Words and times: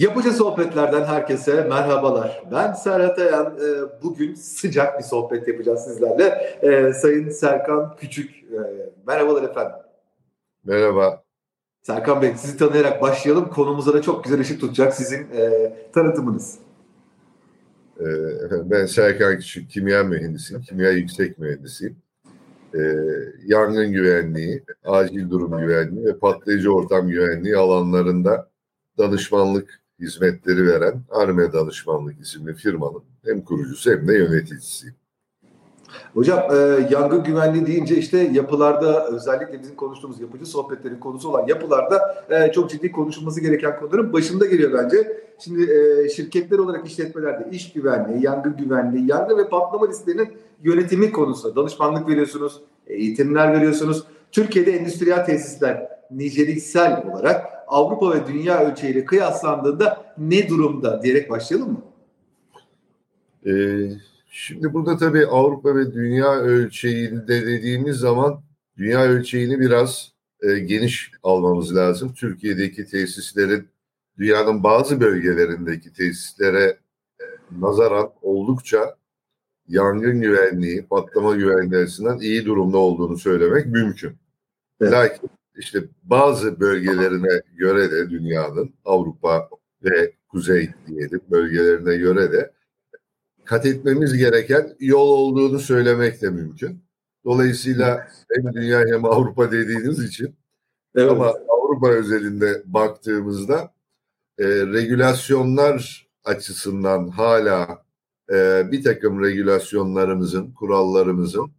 Yapıcı 0.00 0.32
sohbetlerden 0.32 1.04
herkese 1.04 1.64
merhabalar. 1.64 2.42
Ben 2.52 2.72
Serhat 2.72 3.18
Ayan. 3.18 3.58
Ee, 3.60 4.02
bugün 4.02 4.34
sıcak 4.34 4.98
bir 4.98 5.04
sohbet 5.04 5.48
yapacağız 5.48 5.80
sizlerle. 5.84 6.24
Ee, 6.62 6.92
Sayın 6.92 7.30
Serkan 7.30 7.96
Küçük. 7.96 8.30
Ee, 8.30 8.90
merhabalar 9.06 9.42
efendim. 9.42 9.76
Merhaba. 10.64 11.22
Serkan 11.82 12.22
Bey 12.22 12.34
sizi 12.36 12.56
tanıyarak 12.56 13.02
başlayalım. 13.02 13.50
Konumuza 13.50 13.94
da 13.94 14.02
çok 14.02 14.24
güzel 14.24 14.40
ışık 14.40 14.60
tutacak 14.60 14.94
sizin 14.94 15.26
e, 15.36 15.72
tanıtımınız. 15.92 16.58
Ben 18.50 18.86
Serkan 18.86 19.36
Küçük, 19.36 19.70
kimya 19.70 20.04
mühendisiyim. 20.04 20.62
Kimya 20.62 20.90
yüksek 20.90 21.38
mühendisiyim. 21.38 21.96
Yangın 23.46 23.92
güvenliği, 23.92 24.64
acil 24.84 25.30
durum 25.30 25.58
güvenliği 25.58 26.06
ve 26.06 26.18
patlayıcı 26.18 26.74
ortam 26.74 27.08
güvenliği 27.08 27.56
alanlarında 27.56 28.50
danışmanlık 28.98 29.80
hizmetleri 30.00 30.66
veren 30.66 31.02
Arme 31.10 31.52
Danışmanlık 31.52 32.20
isimli 32.20 32.54
firmanın 32.54 33.02
hem 33.24 33.40
kurucusu 33.40 33.90
hem 33.90 34.08
de 34.08 34.18
yöneticisiyim. 34.18 34.94
Hocam 36.14 36.38
e, 36.38 36.56
yangın 36.90 37.24
güvenliği 37.24 37.66
deyince 37.66 37.96
işte 37.96 38.18
yapılarda 38.18 39.06
özellikle 39.06 39.60
bizim 39.62 39.76
konuştuğumuz 39.76 40.20
yapıcı 40.20 40.46
sohbetlerin 40.46 40.96
konusu 40.96 41.28
olan 41.28 41.46
yapılarda 41.46 42.24
e, 42.30 42.52
çok 42.52 42.70
ciddi 42.70 42.92
konuşulması 42.92 43.40
gereken 43.40 43.80
konuların 43.80 44.12
başında 44.12 44.46
geliyor 44.46 44.72
bence. 44.72 45.22
Şimdi 45.38 45.72
e, 45.72 46.08
şirketler 46.08 46.58
olarak 46.58 46.86
işletmelerde 46.86 47.48
iş 47.50 47.72
güvenliği, 47.72 48.24
yangın 48.24 48.56
güvenliği, 48.56 49.10
yangın 49.10 49.38
ve 49.38 49.48
patlama 49.48 49.88
risklerinin 49.88 50.28
yönetimi 50.62 51.12
konusunda 51.12 51.56
danışmanlık 51.56 52.08
veriyorsunuz, 52.08 52.60
eğitimler 52.86 53.52
veriyorsunuz. 53.52 54.04
Türkiye'de 54.32 54.72
endüstriyel 54.72 55.24
tesisler 55.24 55.88
niceliksel 56.10 57.04
olarak 57.10 57.44
Avrupa 57.70 58.14
ve 58.14 58.26
dünya 58.26 58.64
ölçeğiyle 58.64 59.04
kıyaslandığında 59.04 60.14
ne 60.18 60.48
durumda 60.48 61.02
diyerek 61.02 61.30
başlayalım 61.30 61.72
mı? 61.72 61.82
Ee, 63.46 63.90
şimdi 64.30 64.72
burada 64.72 64.96
tabii 64.96 65.26
Avrupa 65.26 65.74
ve 65.74 65.92
dünya 65.92 66.32
ölçeğinde 66.32 67.46
dediğimiz 67.46 67.96
zaman 67.96 68.42
dünya 68.76 69.02
ölçeğini 69.02 69.60
biraz 69.60 70.12
e, 70.42 70.58
geniş 70.58 71.12
almamız 71.22 71.76
lazım. 71.76 72.14
Türkiye'deki 72.14 72.86
tesislerin 72.86 73.68
dünyanın 74.18 74.62
bazı 74.62 75.00
bölgelerindeki 75.00 75.92
tesislere 75.92 76.78
nazaran 77.58 78.10
oldukça 78.22 78.96
yangın 79.68 80.20
güvenliği, 80.20 80.86
patlama 80.86 81.36
güvenliği 81.36 81.82
açısından 81.82 82.20
iyi 82.20 82.44
durumda 82.44 82.78
olduğunu 82.78 83.18
söylemek 83.18 83.66
mümkün. 83.66 84.12
Evet. 84.80 84.92
Lakin 84.92 85.30
işte 85.56 85.84
bazı 86.02 86.60
bölgelerine 86.60 87.42
göre 87.56 87.90
de 87.90 88.10
dünyanın 88.10 88.74
Avrupa 88.84 89.48
ve 89.84 90.12
Kuzey 90.28 90.70
diyelim 90.86 91.20
bölgelerine 91.30 91.96
göre 91.96 92.32
de 92.32 92.52
kat 93.44 93.66
etmemiz 93.66 94.16
gereken 94.16 94.76
yol 94.80 95.08
olduğunu 95.08 95.58
söylemek 95.58 96.22
de 96.22 96.30
mümkün. 96.30 96.84
Dolayısıyla 97.24 98.08
hem 98.34 98.52
dünya 98.52 98.80
hem 98.80 99.04
Avrupa 99.04 99.52
dediğiniz 99.52 100.04
için 100.04 100.36
evet. 100.94 101.10
ama 101.10 101.34
Avrupa 101.48 101.88
özelinde 101.90 102.62
baktığımızda 102.66 103.74
e, 104.38 104.44
regülasyonlar 104.46 106.08
açısından 106.24 107.08
hala 107.08 107.84
e, 108.32 108.68
bir 108.72 108.82
takım 108.84 109.24
regülasyonlarımızın, 109.24 110.52
kurallarımızın 110.52 111.50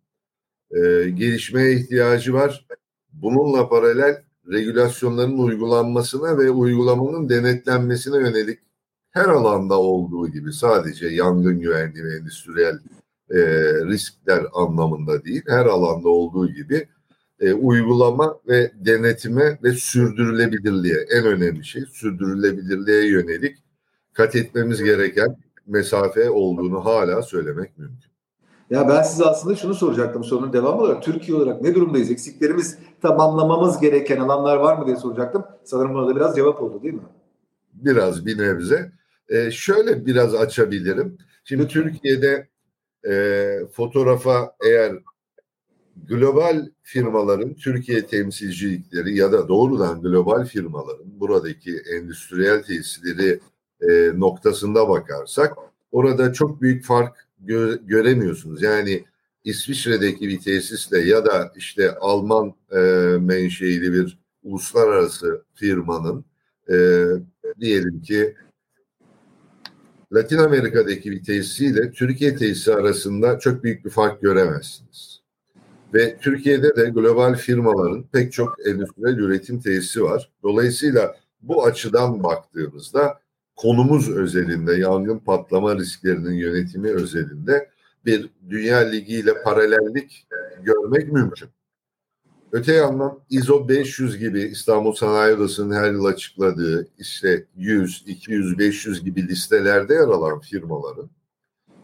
e, 0.72 1.10
gelişmeye 1.10 1.74
ihtiyacı 1.74 2.34
var. 2.34 2.68
Bununla 3.14 3.70
paralel 3.70 4.24
regülasyonların 4.52 5.38
uygulanmasına 5.38 6.38
ve 6.38 6.50
uygulamanın 6.50 7.30
denetlenmesine 7.30 8.18
yönelik 8.18 8.60
her 9.12 9.26
alanda 9.26 9.80
olduğu 9.80 10.28
gibi 10.28 10.54
sadece 10.54 11.08
yangın 11.08 11.60
güvenliği 11.60 12.04
ve 12.04 12.16
endüstriyel 12.16 12.80
e, 13.30 13.40
riskler 13.86 14.46
anlamında 14.54 15.24
değil, 15.24 15.44
her 15.48 15.66
alanda 15.66 16.10
olduğu 16.10 16.54
gibi 16.54 16.88
e, 17.40 17.54
uygulama 17.54 18.40
ve 18.48 18.72
denetime 18.76 19.60
ve 19.64 19.72
sürdürülebilirliğe 19.72 20.98
en 21.12 21.26
önemli 21.26 21.66
şey 21.66 21.84
sürdürülebilirliğe 21.94 23.08
yönelik 23.08 23.58
kat 24.14 24.36
etmemiz 24.36 24.84
gereken 24.84 25.38
mesafe 25.68 26.30
olduğunu 26.30 26.86
hala 26.86 27.22
söylemek 27.22 27.78
mümkün. 27.78 28.11
Ya 28.72 28.90
ben 28.90 29.02
size 29.02 29.26
aslında 29.26 29.56
şunu 29.56 29.74
soracaktım 29.74 30.24
sorunun 30.24 30.54
devamı 30.54 30.82
olarak. 30.82 31.04
Türkiye 31.04 31.38
olarak 31.38 31.62
ne 31.62 31.76
durumdayız? 31.76 32.12
Eksiklerimiz 32.12 32.78
tamamlamamız 33.02 33.80
gereken 33.80 34.18
alanlar 34.18 34.58
var 34.58 34.78
mı 34.78 34.86
diye 34.86 34.96
soracaktım. 34.96 35.44
Sanırım 35.64 35.94
buna 35.94 36.08
da 36.08 36.16
biraz 36.16 36.36
cevap 36.36 36.62
oldu 36.62 36.84
değil 36.84 36.94
mi? 36.94 37.02
Biraz 37.74 38.26
bir 38.26 38.38
nebze. 38.38 38.92
Ee, 39.30 39.52
şöyle 39.52 40.06
biraz 40.06 40.36
açabilirim. 40.36 41.18
Şimdi 41.44 41.64
Lütfen. 41.64 41.84
Türkiye'de 41.84 42.48
e, 43.10 43.14
fotoğrafa 43.72 44.56
eğer 44.66 44.96
global 46.08 46.70
firmaların 46.84 47.54
Türkiye 47.54 48.06
temsilcilikleri 48.06 49.18
ya 49.18 49.32
da 49.32 49.48
doğrudan 49.48 50.02
global 50.02 50.46
firmaların 50.46 51.20
buradaki 51.20 51.78
endüstriyel 51.96 52.64
tesisleri 52.64 53.40
e, 53.82 54.20
noktasında 54.20 54.90
bakarsak 54.90 55.58
orada 55.92 56.34
çok 56.34 56.62
büyük 56.62 56.86
fark 56.86 57.31
gö- 57.46 57.88
göremiyorsunuz. 57.88 58.62
Yani 58.62 59.06
İsviçre'deki 59.44 60.30
bir 60.30 60.40
tesisle 60.40 61.00
ya 61.00 61.26
da 61.26 61.54
işte 61.56 61.96
Alman 61.96 62.54
e, 62.72 62.80
menşeili 63.20 63.94
bir 63.94 64.20
uluslararası 64.44 65.44
firmanın 65.54 66.26
e, 66.72 67.06
diyelim 67.60 68.02
ki 68.02 68.36
Latin 70.14 70.38
Amerika'daki 70.38 71.12
bir 71.12 71.24
tesisiyle 71.24 71.92
Türkiye 71.92 72.36
tesisi 72.36 72.74
arasında 72.74 73.40
çok 73.40 73.64
büyük 73.64 73.86
bir 73.86 73.90
fark 73.90 74.22
göremezsiniz. 74.22 75.22
Ve 75.94 76.18
Türkiye'de 76.18 76.76
de 76.76 76.90
global 76.90 77.36
firmaların 77.36 78.04
pek 78.12 78.34
çok 78.34 78.68
endüstriyel 78.68 79.18
üretim 79.18 79.60
tesisi 79.60 80.04
var. 80.04 80.32
Dolayısıyla 80.44 81.16
bu 81.42 81.66
açıdan 81.66 82.24
baktığımızda 82.24 83.20
konumuz 83.56 84.10
özelinde 84.10 84.74
yangın 84.74 85.20
patlama 85.20 85.76
risklerinin 85.76 86.34
yönetimi 86.34 86.90
özelinde 86.90 87.70
bir 88.06 88.30
dünya 88.50 88.78
ligi 88.78 89.16
ile 89.16 89.44
paralellik 89.44 90.28
görmek 90.64 91.12
mümkün. 91.12 91.50
Öte 92.52 92.74
yandan 92.74 93.20
ISO 93.30 93.70
500 93.70 94.18
gibi 94.18 94.42
İstanbul 94.42 94.94
Sanayi 94.94 95.36
Odası'nın 95.36 95.76
her 95.76 95.92
yıl 95.92 96.06
açıkladığı 96.06 96.88
işte 96.98 97.46
100, 97.56 98.04
200, 98.08 98.60
500 98.60 99.04
gibi 99.04 99.28
listelerde 99.28 99.94
yer 99.94 100.08
alan 100.08 100.40
firmaların 100.40 101.10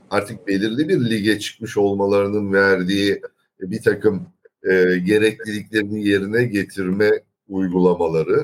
artık 0.10 0.48
belirli 0.48 0.90
bir 0.90 1.10
lige 1.10 1.40
çıkmış 1.40 1.78
olmalarının 1.78 2.54
verdiği 2.54 3.22
bir 3.62 3.82
takım 3.82 4.28
e, 4.64 4.98
gerekliliklerini 4.98 6.08
yerine 6.08 6.44
getirme 6.44 7.12
uygulamaları 7.48 8.42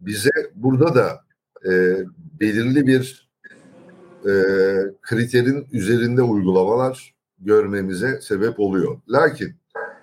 bize 0.00 0.30
burada 0.54 0.94
da 0.94 1.25
e, 1.64 2.04
belirli 2.40 2.86
bir 2.86 3.28
e, 4.24 4.32
kriterin 5.02 5.66
üzerinde 5.72 6.22
uygulamalar 6.22 7.14
görmemize 7.38 8.20
sebep 8.20 8.60
oluyor. 8.60 9.00
Lakin 9.08 9.54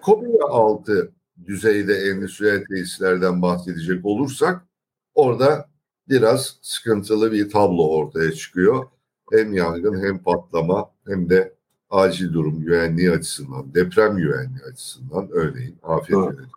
Kobiya 0.02 0.46
altı 0.50 1.12
düzeyde 1.46 1.94
endüstriyel 1.94 2.66
tesislerden 2.66 3.42
bahsedecek 3.42 4.06
olursak 4.06 4.62
orada 5.16 5.70
biraz 6.10 6.58
sıkıntılı 6.62 7.32
bir 7.32 7.50
tablo 7.50 7.90
ortaya 7.90 8.32
çıkıyor. 8.32 8.86
Hem 9.32 9.54
yangın 9.54 10.04
hem 10.04 10.24
patlama 10.24 10.90
hem 11.08 11.30
de 11.30 11.54
acil 11.90 12.34
durum 12.34 12.62
güvenliği 12.62 13.12
açısından, 13.12 13.74
deprem 13.74 14.18
güvenliği 14.18 14.64
açısından 14.72 15.30
örneğin 15.32 15.78
afet 15.84 16.10
yönetimi. 16.10 16.48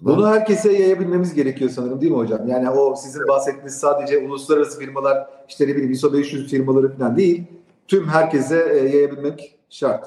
Bunu 0.00 0.28
herkese 0.28 0.72
yayabilmemiz 0.72 1.34
gerekiyor 1.34 1.70
sanırım 1.70 2.00
değil 2.00 2.12
mi 2.12 2.18
hocam? 2.18 2.48
Yani 2.48 2.70
o 2.70 2.96
sizin 2.96 3.28
bahsettiğiniz 3.28 3.74
sadece 3.74 4.18
uluslararası 4.18 4.78
firmalar 4.78 5.26
işte 5.48 5.68
ne 5.68 5.74
bileyim 5.74 5.92
ISO 5.92 6.12
500 6.12 6.50
firmaları 6.50 6.96
falan 6.96 7.16
değil. 7.16 7.44
Tüm 7.88 8.08
herkese 8.08 8.68
e, 8.72 8.96
yayabilmek 8.96 9.58
şart. 9.70 10.04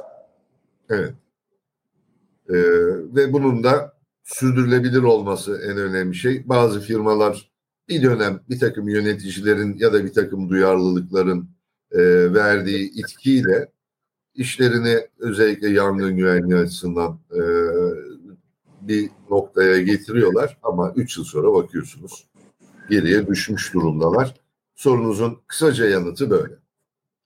Evet. 0.90 1.14
Ee, 2.50 2.56
ve 3.16 3.34
bunun 3.34 3.64
da 3.64 3.94
sürdürülebilir 4.24 5.04
olması 5.04 5.62
en 5.64 5.78
önemli 5.78 6.16
şey. 6.16 6.50
Bazı 6.50 6.80
firmalar 6.82 7.52
bir 7.90 8.04
dönem 8.04 8.40
bir 8.50 8.60
takım 8.60 8.90
yöneticilerin 8.90 9.78
ya 9.78 9.94
da 9.94 10.06
bir 10.06 10.14
takım 10.14 10.50
duyarlılıkların 10.50 11.50
e, 11.92 12.00
verdiği 12.34 12.92
itkiyle 12.92 13.72
işlerini 14.36 15.08
özellikle 15.20 15.70
yangın 15.70 16.18
güvenliği 16.18 16.60
açısından 16.60 17.20
e, 17.32 17.42
bir 18.90 19.10
noktaya 19.30 19.82
getiriyorlar 19.82 20.58
ama 20.64 20.94
3 20.96 21.18
yıl 21.18 21.24
sonra 21.24 21.54
bakıyorsunuz 21.54 22.28
geriye 22.90 23.28
düşmüş 23.28 23.74
durumdalar. 23.74 24.36
Sorunuzun 24.76 25.38
kısaca 25.48 25.86
yanıtı 25.86 26.30
böyle. 26.30 26.54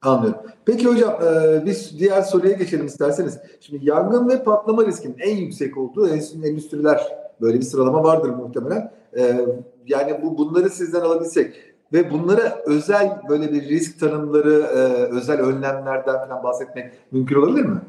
Anlıyorum. 0.01 0.39
Peki 0.65 0.87
hocam 0.87 1.19
e, 1.23 1.63
biz 1.65 1.99
diğer 1.99 2.21
soruya 2.21 2.53
geçelim 2.53 2.85
isterseniz. 2.85 3.39
Şimdi 3.59 3.89
yangın 3.89 4.29
ve 4.29 4.43
patlama 4.43 4.85
riskinin 4.85 5.17
en 5.19 5.37
yüksek 5.37 5.77
olduğu 5.77 6.07
endüstriler 6.07 7.07
böyle 7.41 7.59
bir 7.59 7.65
sıralama 7.65 8.03
vardır 8.03 8.29
muhtemelen. 8.29 8.91
E, 9.17 9.45
yani 9.85 10.19
bu 10.23 10.37
bunları 10.37 10.69
sizden 10.69 11.01
alabilsek 11.01 11.55
ve 11.93 12.11
bunlara 12.11 12.61
özel 12.65 13.21
böyle 13.29 13.51
bir 13.51 13.69
risk 13.69 13.99
tanımları, 13.99 14.53
e, 14.53 14.79
özel 15.15 15.39
önlemlerden 15.39 16.27
falan 16.27 16.43
bahsetmek 16.43 16.91
mümkün 17.11 17.35
olabilir 17.35 17.65
mi? 17.65 17.81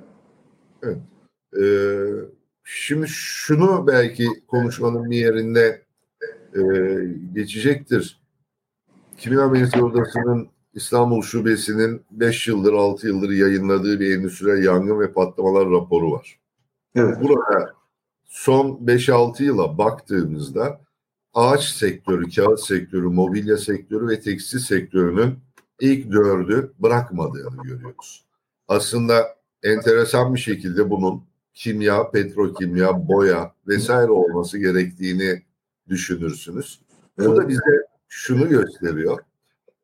Evet. 0.82 0.98
Ee, 1.56 2.33
şimdi 2.64 3.08
şunu 3.08 3.86
belki 3.86 4.28
konuşmanın 4.48 5.10
bir 5.10 5.16
yerinde 5.16 5.82
e, 6.54 6.62
geçecektir. 7.34 8.20
Kimya 9.16 9.48
Mühendisleri 9.48 9.84
Odası'nın 9.84 10.48
İstanbul 10.74 11.22
Şubesi'nin 11.22 12.02
5 12.10 12.48
yıldır 12.48 12.72
6 12.72 13.06
yıldır 13.06 13.30
yayınladığı 13.30 14.00
bir 14.00 14.16
endüstriyel 14.16 14.64
yangın 14.64 15.00
ve 15.00 15.12
patlamalar 15.12 15.70
raporu 15.70 16.12
var. 16.12 16.38
Evet. 16.94 17.16
Burada 17.22 17.74
son 18.26 18.66
5-6 18.68 19.42
yıla 19.42 19.78
baktığımızda 19.78 20.80
ağaç 21.34 21.64
sektörü, 21.64 22.30
kağıt 22.30 22.60
sektörü, 22.60 23.08
mobilya 23.08 23.56
sektörü 23.56 24.08
ve 24.08 24.20
tekstil 24.20 24.58
sektörünün 24.58 25.38
ilk 25.80 26.12
dördü 26.12 26.72
bırakmadığını 26.78 27.62
görüyoruz. 27.62 28.24
Aslında 28.68 29.36
enteresan 29.62 30.34
bir 30.34 30.40
şekilde 30.40 30.90
bunun 30.90 31.24
kimya, 31.54 32.10
petrokimya, 32.10 33.08
boya 33.08 33.52
vesaire 33.68 34.10
olması 34.10 34.58
gerektiğini 34.58 35.42
düşünürsünüz. 35.88 36.80
Bu 37.18 37.36
da 37.36 37.48
bize 37.48 37.86
şunu 38.08 38.48
gösteriyor. 38.48 39.18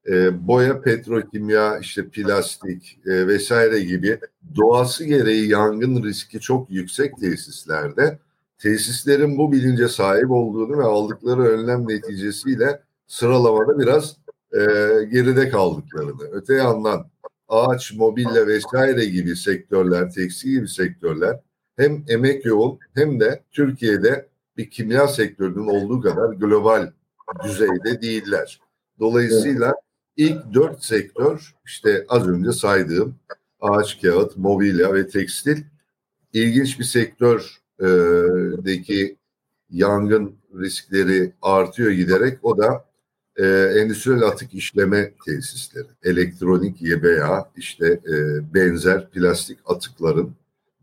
E, 0.09 0.47
boya, 0.47 0.81
petrokimya, 0.81 1.79
işte 1.79 2.09
plastik 2.09 2.99
e, 3.07 3.27
vesaire 3.27 3.81
gibi 3.81 4.21
doğası 4.57 5.05
gereği 5.05 5.49
yangın 5.49 6.03
riski 6.03 6.41
çok 6.41 6.71
yüksek 6.71 7.17
tesislerde 7.21 8.19
tesislerin 8.59 9.39
bu 9.39 9.53
bilince 9.53 9.89
sahip 9.89 10.31
olduğunu 10.31 10.79
ve 10.79 10.85
aldıkları 10.85 11.43
önlem 11.43 11.89
neticesiyle 11.89 12.83
sıralamada 13.07 13.79
biraz 13.79 14.17
e, 14.53 14.59
geride 15.05 15.49
kaldıklarını. 15.49 16.23
Öte 16.33 16.55
yandan 16.55 17.07
ağaç, 17.49 17.93
mobilya 17.95 18.47
vesaire 18.47 19.05
gibi 19.05 19.37
sektörler, 19.37 20.13
tekstil 20.13 20.51
gibi 20.51 20.69
sektörler 20.69 21.41
hem 21.81 22.05
emek 22.09 22.45
yoğun 22.45 22.79
hem 22.95 23.21
de 23.21 23.43
Türkiye'de 23.51 24.29
bir 24.57 24.71
kimya 24.71 25.09
sektörünün 25.09 25.67
olduğu 25.67 26.01
kadar 26.01 26.33
global 26.33 26.93
düzeyde 27.45 28.03
değiller. 28.03 28.61
Dolayısıyla 29.01 29.75
ilk 30.17 30.55
dört 30.55 30.85
sektör 30.85 31.55
işte 31.67 32.05
az 32.09 32.29
önce 32.29 32.53
saydığım 32.53 33.15
ağaç, 33.61 34.03
kağıt, 34.03 34.37
mobilya 34.37 34.95
ve 34.95 35.09
tekstil 35.09 35.63
ilginç 36.33 36.79
bir 36.79 36.85
sektördeki 36.85 39.17
yangın 39.71 40.37
riskleri 40.61 41.33
artıyor 41.43 41.91
giderek. 41.91 42.39
O 42.43 42.59
da 42.59 42.85
e, 43.37 43.47
endüstriyel 43.81 44.23
atık 44.23 44.55
işleme 44.55 45.13
tesisleri, 45.27 45.89
elektronik 46.03 46.83
veya 46.83 47.51
işte 47.57 47.87
e, 47.87 48.15
benzer 48.55 49.11
plastik 49.11 49.59
atıkların 49.67 50.35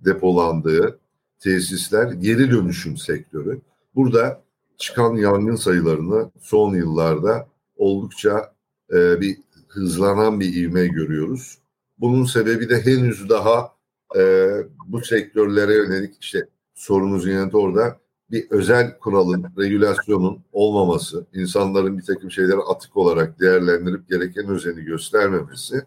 depolandığı 0.05 0.99
tesisler, 1.39 2.11
geri 2.11 2.51
dönüşüm 2.51 2.97
sektörü. 2.97 3.61
Burada 3.95 4.41
çıkan 4.77 5.15
yangın 5.15 5.55
sayılarını 5.55 6.31
son 6.41 6.75
yıllarda 6.75 7.47
oldukça 7.77 8.53
e, 8.94 9.21
bir 9.21 9.38
hızlanan 9.67 10.39
bir 10.39 10.55
ivme 10.55 10.88
görüyoruz. 10.88 11.57
Bunun 11.99 12.25
sebebi 12.25 12.69
de 12.69 12.85
henüz 12.85 13.29
daha 13.29 13.71
e, 14.17 14.51
bu 14.88 15.01
sektörlere 15.01 15.73
yönelik 15.73 16.15
işte 16.21 16.47
sorunuzun 16.75 17.31
yanıtı 17.31 17.57
orada 17.57 17.97
bir 18.31 18.51
özel 18.51 18.97
kuralın, 18.97 19.45
regülasyonun 19.57 20.39
olmaması, 20.51 21.25
insanların 21.33 21.97
bir 21.97 22.03
takım 22.03 22.31
şeyleri 22.31 22.57
atık 22.57 22.97
olarak 22.97 23.39
değerlendirip 23.39 24.09
gereken 24.09 24.47
özeni 24.47 24.83
göstermemesi 24.83 25.81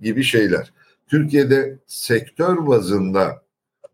gibi 0.00 0.22
şeyler. 0.22 0.72
Türkiye'de 1.06 1.78
sektör 1.86 2.66
bazında 2.66 3.42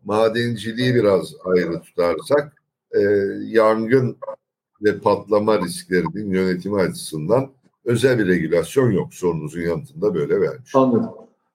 madenciliği 0.05 0.95
biraz 0.95 1.33
ayrı 1.45 1.81
tutarsak 1.81 2.53
e, 2.91 2.99
yangın 3.43 4.17
ve 4.81 4.99
patlama 4.99 5.61
risklerinin 5.61 6.29
yönetimi 6.31 6.81
açısından 6.81 7.49
özel 7.85 8.19
bir 8.19 8.27
regülasyon 8.27 8.91
yok. 8.91 9.13
Sorunuzun 9.13 9.61
yanıtında 9.61 10.15
böyle 10.15 10.41
vermiş. 10.41 10.75
Anladım. 10.75 11.11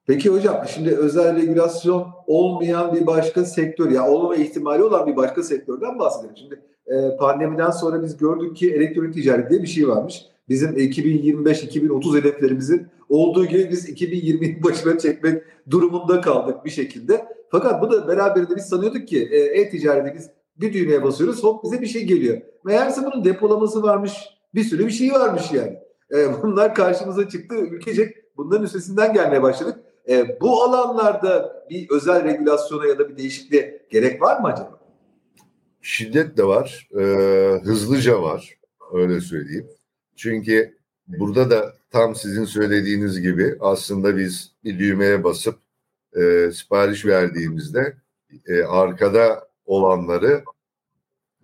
Peki 0.07 0.29
hocam 0.29 0.65
şimdi 0.73 0.89
özel 0.89 1.35
regülasyon 1.35 2.07
olmayan 2.27 2.95
bir 2.95 3.07
başka 3.07 3.45
sektör 3.45 3.91
ya 3.91 4.07
olma 4.07 4.35
ihtimali 4.35 4.83
olan 4.83 5.07
bir 5.07 5.15
başka 5.15 5.43
sektörden 5.43 5.99
bahsedelim. 5.99 6.37
Şimdi 6.37 6.61
e, 6.87 7.17
pandemiden 7.17 7.69
sonra 7.69 8.03
biz 8.03 8.17
gördük 8.17 8.57
ki 8.57 8.73
elektronik 8.73 9.13
ticaret 9.13 9.49
diye 9.49 9.61
bir 9.61 9.67
şey 9.67 9.87
varmış. 9.87 10.25
Bizim 10.49 10.71
2025-2030 10.77 12.17
hedeflerimizin 12.17 12.87
olduğu 13.09 13.45
gibi 13.45 13.69
biz 13.71 13.89
2020'yi 13.89 14.63
başına 14.63 14.97
çekmek 14.97 15.43
durumunda 15.69 16.21
kaldık 16.21 16.65
bir 16.65 16.69
şekilde. 16.69 17.25
Fakat 17.51 17.81
bu 17.81 17.91
da 17.91 18.07
beraberinde 18.07 18.55
biz 18.55 18.65
sanıyorduk 18.65 19.07
ki 19.07 19.29
e, 19.31 19.37
e-ticarette 19.37 20.15
biz 20.15 20.29
bir 20.57 20.73
düğmeye 20.73 21.03
basıyoruz 21.03 21.43
hop 21.43 21.63
bize 21.63 21.81
bir 21.81 21.87
şey 21.87 22.03
geliyor. 22.03 22.41
Meğerse 22.63 23.01
bunun 23.05 23.25
depolaması 23.25 23.83
varmış 23.83 24.13
bir 24.55 24.63
sürü 24.63 24.87
bir 24.87 24.91
şey 24.91 25.11
varmış 25.11 25.51
yani. 25.51 25.79
E, 26.11 26.43
bunlar 26.43 26.75
karşımıza 26.75 27.29
çıktı 27.29 27.55
ülkecek 27.55 28.15
bunların 28.37 28.65
üstesinden 28.65 29.13
gelmeye 29.13 29.43
başladık. 29.43 29.79
E, 30.09 30.39
bu 30.41 30.63
alanlarda 30.63 31.65
bir 31.69 31.89
özel 31.89 32.23
regülasyona 32.23 32.85
ya 32.85 32.99
da 32.99 33.09
bir 33.09 33.17
değişikliğe 33.17 33.85
gerek 33.89 34.21
var 34.21 34.39
mı 34.41 34.47
acaba? 34.47 34.79
Şiddet 35.81 36.37
de 36.37 36.43
var, 36.43 36.89
e, 36.99 37.03
hızlıca 37.63 38.21
var, 38.21 38.59
öyle 38.93 39.21
söyleyeyim. 39.21 39.67
Çünkü 40.15 40.77
burada 41.07 41.49
da 41.49 41.73
tam 41.91 42.15
sizin 42.15 42.45
söylediğiniz 42.45 43.21
gibi 43.21 43.55
aslında 43.59 44.17
biz 44.17 44.51
bir 44.63 44.79
düğmeye 44.79 45.23
basıp 45.23 45.55
e, 46.15 46.51
sipariş 46.51 47.05
verdiğimizde 47.05 47.97
e, 48.47 48.63
arkada 48.63 49.47
olanları 49.65 50.43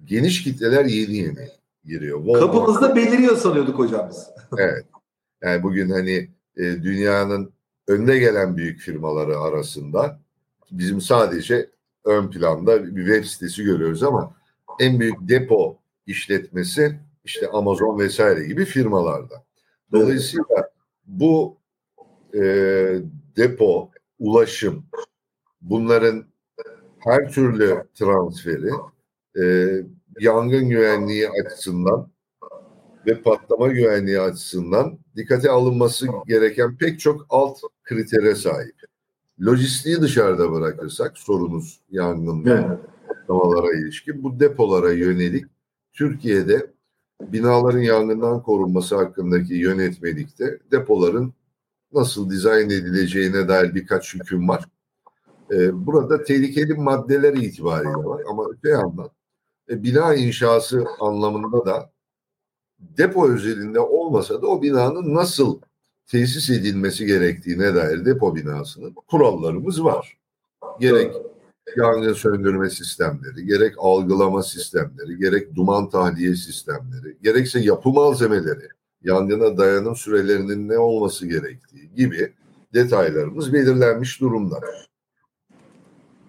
geniş 0.05 0.43
kitleler 0.43 0.85
yeni 0.85 1.15
yeni 1.17 1.49
giriyor. 1.85 2.19
Walmart- 2.19 2.39
Kapımızda 2.39 2.95
beliriyor 2.95 3.37
sanıyorduk 3.37 3.79
hocam 3.79 4.09
biz. 4.09 4.27
Evet. 4.59 4.85
Yani 5.43 5.63
bugün 5.63 5.89
hani 5.89 6.29
e, 6.57 6.63
dünyanın 6.63 7.53
önde 7.87 8.19
gelen 8.19 8.57
büyük 8.57 8.79
firmaları 8.79 9.39
arasında 9.39 10.19
bizim 10.71 11.01
sadece 11.01 11.69
ön 12.05 12.29
planda 12.29 12.95
bir 12.95 13.05
web 13.05 13.25
sitesi 13.25 13.63
görüyoruz 13.63 14.03
ama 14.03 14.35
en 14.79 14.99
büyük 14.99 15.15
depo 15.21 15.77
işletmesi 16.07 16.99
işte 17.25 17.47
Amazon 17.47 17.99
vesaire 17.99 18.45
gibi 18.47 18.65
firmalarda. 18.65 19.43
Dolayısıyla 19.91 20.69
bu 21.05 21.57
e, 22.33 22.39
depo, 23.37 23.89
ulaşım, 24.19 24.85
bunların 25.61 26.25
her 26.99 27.31
türlü 27.31 27.83
transferi 27.93 28.69
e, 29.41 29.43
yangın 30.19 30.69
güvenliği 30.69 31.29
açısından 31.29 32.09
ve 33.05 33.21
patlama 33.21 33.67
güvenliği 33.67 34.19
açısından 34.19 34.97
dikkate 35.15 35.49
alınması 35.49 36.07
gereken 36.27 36.77
pek 36.77 36.99
çok 36.99 37.25
alt 37.29 37.57
kritere 37.83 38.35
sahip. 38.35 38.75
Lojistiği 39.39 40.01
dışarıda 40.01 40.51
bırakırsak 40.51 41.17
sorunuz 41.17 41.81
yangın 41.89 42.45
ve 42.45 42.51
Evet. 42.51 42.79
patlamalara 43.07 43.73
ilişkin 43.73 44.23
bu 44.23 44.39
depolara 44.39 44.91
yönelik 44.91 45.45
Türkiye'de 45.93 46.71
binaların 47.21 47.79
yangından 47.79 48.43
korunması 48.43 48.95
hakkındaki 48.95 49.53
yönetmelikte 49.53 50.59
depoların 50.71 51.33
nasıl 51.95 52.29
dizayn 52.29 52.69
edileceğine 52.69 53.47
dair 53.47 53.75
birkaç 53.75 54.13
hüküm 54.13 54.49
var. 54.49 54.65
Ee, 55.51 55.85
burada 55.85 56.23
tehlikeli 56.23 56.73
maddeler 56.73 57.33
itibariyle 57.33 57.93
var 57.93 58.21
ama 58.29 58.45
öte 58.49 58.69
yandan 58.69 59.09
e, 59.69 59.83
bina 59.83 60.15
inşası 60.15 60.85
anlamında 60.99 61.65
da 61.65 61.91
depo 62.79 63.27
özelinde 63.29 63.79
olmasa 63.79 64.41
da 64.41 64.47
o 64.47 64.61
binanın 64.61 65.15
nasıl 65.15 65.59
tesis 66.07 66.49
edilmesi 66.49 67.05
gerektiğine 67.05 67.75
dair 67.75 68.05
depo 68.05 68.35
binasının 68.35 68.93
kurallarımız 69.07 69.83
var. 69.83 70.17
Gerek 70.79 71.15
yangın 71.77 72.13
söndürme 72.13 72.69
sistemleri, 72.69 73.45
gerek 73.45 73.75
algılama 73.77 74.43
sistemleri, 74.43 75.17
gerek 75.17 75.55
duman 75.55 75.89
tahliye 75.89 76.35
sistemleri, 76.35 77.17
gerekse 77.21 77.59
yapı 77.59 77.89
malzemeleri, 77.89 78.69
yangına 79.05 79.57
dayanım 79.57 79.95
sürelerinin 79.95 80.69
ne 80.69 80.77
olması 80.77 81.27
gerektiği 81.27 81.91
gibi 81.95 82.33
detaylarımız 82.73 83.53
belirlenmiş 83.53 84.21
durumda. 84.21 84.59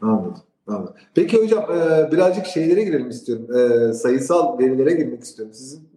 Anladım. 0.02 0.36
Anladım. 0.66 0.94
Peki 1.14 1.42
hocam 1.42 1.64
e, 1.64 2.12
birazcık 2.12 2.46
şeylere 2.46 2.82
girelim 2.82 3.08
istiyorum. 3.08 3.56
E, 3.56 3.92
sayısal 3.92 4.58
verilere 4.58 4.92
girmek 4.92 5.22
istiyorum 5.22 5.54
sizin. 5.54 5.88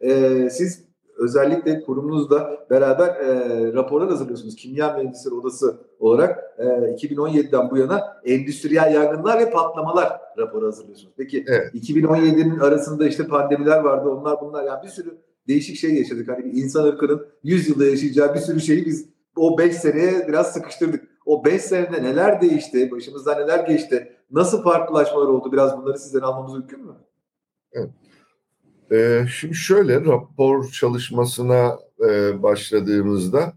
E, 0.00 0.50
siz 0.50 0.84
özellikle 1.18 1.82
kurumunuzla 1.82 2.66
beraber 2.70 3.08
e, 3.08 3.72
raporlar 3.72 4.08
hazırlıyorsunuz. 4.08 4.56
Kimya 4.56 4.92
Mühendisleri 4.92 5.34
Odası 5.34 5.76
olarak 6.00 6.54
e, 6.58 6.64
2017'den 6.64 7.70
bu 7.70 7.76
yana 7.76 8.20
endüstriyel 8.24 8.94
yangınlar 8.94 9.38
ve 9.38 9.50
patlamalar 9.50 10.20
raporu 10.38 10.66
hazırlıyorsunuz. 10.66 11.12
Peki 11.16 11.44
Evet. 11.48 11.74
2017'nin 11.74 12.58
arasında 12.58 13.06
işte 13.08 13.26
pandemiler 13.26 13.80
vardı 13.80 14.08
onlar 14.08 14.40
bunlar 14.40 14.64
yani 14.64 14.82
bir 14.82 14.88
sürü 14.88 15.18
değişik 15.48 15.76
şey 15.76 15.94
yaşadık. 15.94 16.28
Hani 16.28 16.52
insan 16.52 16.84
ırkının 16.84 17.26
100 17.42 17.68
yılda 17.68 17.86
yaşayacağı 17.86 18.34
bir 18.34 18.40
sürü 18.40 18.60
şeyi 18.60 18.86
biz 18.86 19.08
o 19.36 19.58
5 19.58 19.76
seneye 19.76 20.28
biraz 20.28 20.52
sıkıştırdık. 20.52 21.08
O 21.26 21.44
5 21.44 21.62
senede 21.62 22.02
neler 22.02 22.40
değişti? 22.40 22.90
Başımızdan 22.90 23.42
neler 23.42 23.66
geçti? 23.68 24.16
Nasıl 24.30 24.62
farklılaşmalar 24.62 25.26
oldu? 25.26 25.52
Biraz 25.52 25.78
bunları 25.78 25.98
sizden 25.98 26.20
almamız 26.20 26.52
mümkün 26.52 26.86
mü? 26.86 26.92
Evet. 27.72 27.90
Ee, 28.92 29.26
şimdi 29.30 29.54
şöyle 29.54 30.00
rapor 30.00 30.70
çalışmasına 30.70 31.78
e, 32.08 32.42
başladığımızda 32.42 33.52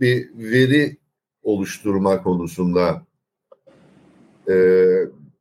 bir 0.00 0.30
veri 0.34 0.96
oluşturma 1.42 2.22
konusunda 2.22 3.02
e, 4.48 4.54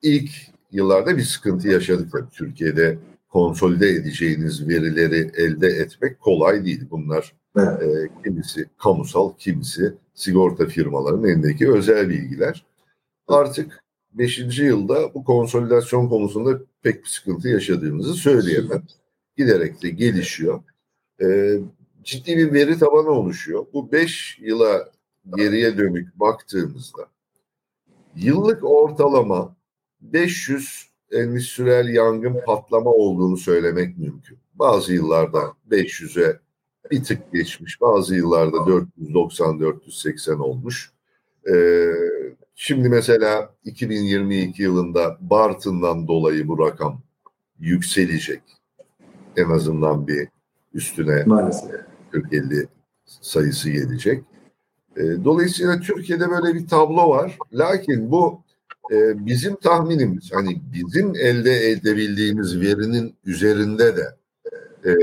ilk 0.02 0.32
yıllarda 0.72 1.18
bir 1.18 1.24
sıkıntı 1.24 1.68
yaşadık 1.68 2.12
tabii 2.12 2.30
Türkiye'de 2.32 2.98
konsolide 3.32 3.90
edeceğiniz 3.90 4.68
verileri 4.68 5.32
elde 5.38 5.68
etmek 5.68 6.20
kolay 6.20 6.66
değil. 6.66 6.82
Bunlar 6.92 7.34
evet. 7.58 7.82
e, 7.82 8.24
kimisi 8.24 8.70
kamusal, 8.78 9.34
kimisi 9.38 9.94
sigorta 10.14 10.66
firmalarının 10.66 11.28
elindeki 11.28 11.72
özel 11.72 12.10
bilgiler. 12.10 12.66
Artık 13.28 13.84
5. 14.14 14.60
yılda 14.60 15.14
bu 15.14 15.24
konsolidasyon 15.24 16.10
konusunda 16.10 16.60
pek 16.82 17.04
bir 17.04 17.10
sıkıntı 17.10 17.50
yaşadığımızı 17.50 18.14
söyleyemem. 18.14 18.84
Giderek 19.38 19.84
de 19.84 19.90
gelişiyor. 19.90 20.64
E, 21.22 21.58
ciddi 22.04 22.38
bir 22.38 22.54
veri 22.54 22.80
tabanı 22.80 23.10
oluşuyor. 23.10 23.66
Bu 23.74 23.92
5 23.92 24.40
yıla 24.42 24.92
geriye 25.36 25.78
dönük 25.78 26.20
baktığımızda 26.20 27.08
yıllık 28.16 28.64
ortalama 28.64 29.56
500 30.02 30.91
endüstriyel 31.12 31.90
yangın 31.90 32.42
patlama 32.46 32.92
olduğunu 32.92 33.38
söylemek 33.38 33.98
mümkün. 33.98 34.38
Bazı 34.54 34.94
yıllarda 34.94 35.54
500'e 35.70 36.40
bir 36.92 37.04
tık 37.04 37.34
geçmiş, 37.34 37.82
bazı 37.82 38.16
yıllarda 38.16 38.58
490-480 38.58 40.38
olmuş. 40.38 40.92
Ee, 41.54 41.92
şimdi 42.56 42.90
mesela 42.90 43.56
2022 43.66 44.64
yılında 44.64 45.18
Bartın'dan 45.22 46.08
dolayı 46.08 46.48
bu 46.48 46.60
rakam 46.60 47.02
yükselecek. 47.60 48.42
En 49.38 49.50
azından 49.50 50.08
bir 50.08 50.28
üstüne 50.74 51.24
Maalesef. 51.24 51.72
40-50 52.12 52.68
sayısı 53.06 53.70
gelecek. 53.70 54.24
Ee, 54.98 55.02
dolayısıyla 55.24 55.80
Türkiye'de 55.80 56.30
böyle 56.30 56.54
bir 56.54 56.68
tablo 56.68 57.10
var. 57.10 57.38
Lakin 57.54 58.12
bu 58.12 58.44
e, 58.92 59.26
bizim 59.26 59.56
tahminimiz 59.56 60.32
hani 60.34 60.62
bizim 60.74 61.16
elde 61.16 61.70
edebildiğimiz 61.70 62.62
verinin 62.62 63.16
üzerinde 63.26 63.98
de 63.98 64.16
e, 64.86 64.94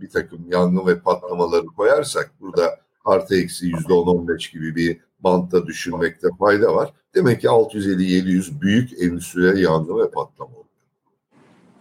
bir 0.00 0.10
takım 0.10 0.40
yangın 0.50 0.86
ve 0.86 0.98
patlamaları 0.98 1.66
koyarsak 1.66 2.30
burada 2.40 2.80
artı 3.04 3.36
eksi 3.36 3.66
yüzde 3.66 3.92
on 3.92 4.06
on 4.06 4.28
beş 4.28 4.50
gibi 4.50 4.76
bir 4.76 5.00
bantta 5.20 5.66
düşünmekte 5.66 6.28
fayda 6.38 6.74
var. 6.74 6.92
Demek 7.14 7.40
ki 7.40 7.46
650-700 7.46 8.60
büyük 8.60 9.02
endüstriyel 9.02 9.58
yangın 9.58 9.98
ve 9.98 10.10
patlama 10.10 10.50
oldu. 10.56 10.68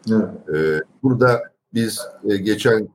Evet. 0.09 0.57
E, 0.57 0.83
burada 1.03 1.43
biz 1.73 1.99
e, 2.29 2.37
geçen 2.37 2.89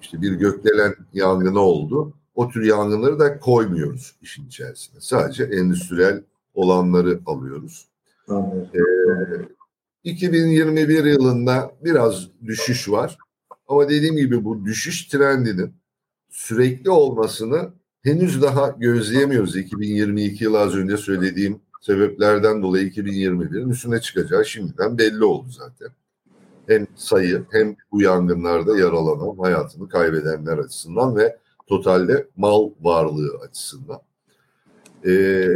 işte 0.00 0.22
bir 0.22 0.32
gökdelen 0.32 0.94
yangını 1.12 1.60
oldu. 1.60 2.12
O 2.34 2.48
tür 2.48 2.64
yangınları 2.64 3.18
da 3.18 3.38
koymuyoruz 3.38 4.14
işin 4.22 4.46
içerisine. 4.46 5.00
Sadece 5.00 5.44
endüstriyel 5.44 6.22
olanları 6.54 7.20
alıyoruz. 7.26 7.88
Ee, 8.74 8.80
2021 10.04 11.04
yılında 11.04 11.72
biraz 11.84 12.28
düşüş 12.46 12.90
var. 12.90 13.18
Ama 13.68 13.88
dediğim 13.88 14.16
gibi 14.16 14.44
bu 14.44 14.64
düşüş 14.64 15.08
trendinin 15.08 15.74
sürekli 16.30 16.90
olmasını 16.90 17.70
henüz 18.02 18.42
daha 18.42 18.68
gözleyemiyoruz. 18.68 19.56
2022 19.56 20.44
yılı 20.44 20.58
az 20.60 20.74
önce 20.74 20.96
söylediğim 20.96 21.60
sebeplerden 21.80 22.62
dolayı 22.62 22.88
2021'in 22.88 23.68
üstüne 23.68 24.00
çıkacağı 24.00 24.44
şimdiden 24.44 24.98
belli 24.98 25.24
oldu 25.24 25.48
zaten. 25.50 25.88
Hem 26.66 26.86
sayı 26.96 27.44
hem 27.50 27.76
bu 27.92 28.02
yangınlarda 28.02 28.78
yaralanan, 28.78 29.36
hayatını 29.38 29.88
kaybedenler 29.88 30.58
açısından 30.58 31.16
ve 31.16 31.36
totalde 31.66 32.26
mal 32.36 32.70
varlığı 32.80 33.38
açısından. 33.48 34.00
Ee, 35.06 35.48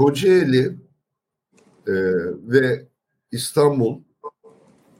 Kocaeli 0.00 0.66
e, 1.86 1.92
ve 2.48 2.86
İstanbul 3.32 4.00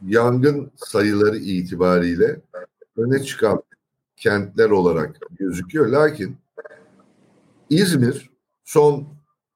yangın 0.07 0.71
sayıları 0.77 1.37
itibariyle 1.37 2.41
öne 2.97 3.23
çıkan 3.23 3.63
kentler 4.17 4.71
olarak 4.71 5.17
gözüküyor. 5.39 5.87
Lakin 5.87 6.37
İzmir 7.71 8.31
son 8.65 9.09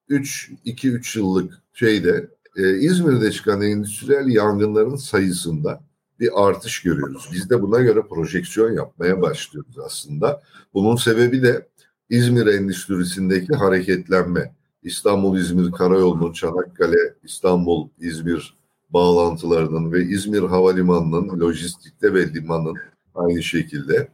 3 0.08 0.50
2-3 0.66 1.18
yıllık 1.18 1.54
şeyde 1.72 2.28
e, 2.56 2.76
İzmir'de 2.78 3.30
çıkan 3.30 3.62
endüstriyel 3.62 4.28
yangınların 4.28 4.96
sayısında 4.96 5.80
bir 6.20 6.30
artış 6.34 6.82
görüyoruz. 6.82 7.30
Biz 7.32 7.50
de 7.50 7.62
buna 7.62 7.80
göre 7.80 8.02
projeksiyon 8.02 8.72
yapmaya 8.72 9.22
başlıyoruz 9.22 9.78
aslında. 9.78 10.42
Bunun 10.74 10.96
sebebi 10.96 11.42
de 11.42 11.68
İzmir 12.10 12.46
endüstrisindeki 12.46 13.54
hareketlenme. 13.54 14.54
İstanbul-İzmir 14.84 15.72
Karayolu'nun 15.72 16.32
Çanakkale, 16.32 17.14
İstanbul-İzmir 17.24 18.56
bağlantılarının 18.90 19.92
ve 19.92 20.04
İzmir 20.04 20.42
Havalimanı'nın 20.42 21.40
lojistikte 21.40 22.14
ve 22.14 22.34
limanın 22.34 22.76
aynı 23.14 23.42
şekilde 23.42 24.08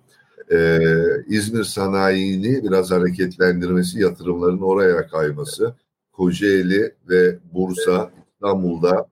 e, 0.52 0.78
İzmir 1.26 1.64
sanayini 1.64 2.64
biraz 2.64 2.90
hareketlendirmesi, 2.90 4.00
yatırımların 4.00 4.60
oraya 4.60 5.06
kayması, 5.06 5.74
Kocaeli 6.12 6.94
ve 7.08 7.38
Bursa, 7.52 8.10
İstanbul'da 8.34 9.08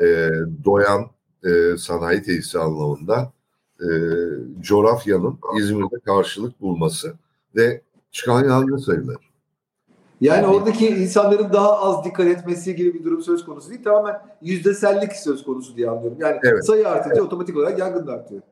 e, 0.00 0.30
doyan 0.64 1.10
e, 1.44 1.76
sanayi 1.76 2.22
tesisi 2.22 2.58
anlamında 2.58 3.32
e, 3.80 3.88
coğrafyanın 4.60 5.38
İzmir'de 5.58 6.00
karşılık 6.04 6.60
bulması 6.60 7.14
ve 7.56 7.82
çıkan 8.10 8.44
yangın 8.44 8.76
sayıları. 8.76 9.33
Yani 10.20 10.46
oradaki 10.46 10.88
insanların 10.88 11.52
daha 11.52 11.80
az 11.80 12.04
dikkat 12.04 12.26
etmesi 12.26 12.76
gibi 12.76 12.94
bir 12.94 13.04
durum 13.04 13.22
söz 13.22 13.44
konusu 13.44 13.70
değil. 13.70 13.84
Tamamen 13.84 14.20
yüzdesellik 14.42 15.12
söz 15.12 15.44
konusu 15.44 15.76
diye 15.76 15.90
anlıyorum. 15.90 16.18
Yani 16.20 16.40
evet. 16.44 16.66
sayı 16.66 16.88
artınca 16.88 17.14
evet. 17.14 17.26
otomatik 17.26 17.56
olarak 17.56 17.78
yangın 17.78 18.06
da 18.06 18.12
artıyor. 18.12 18.42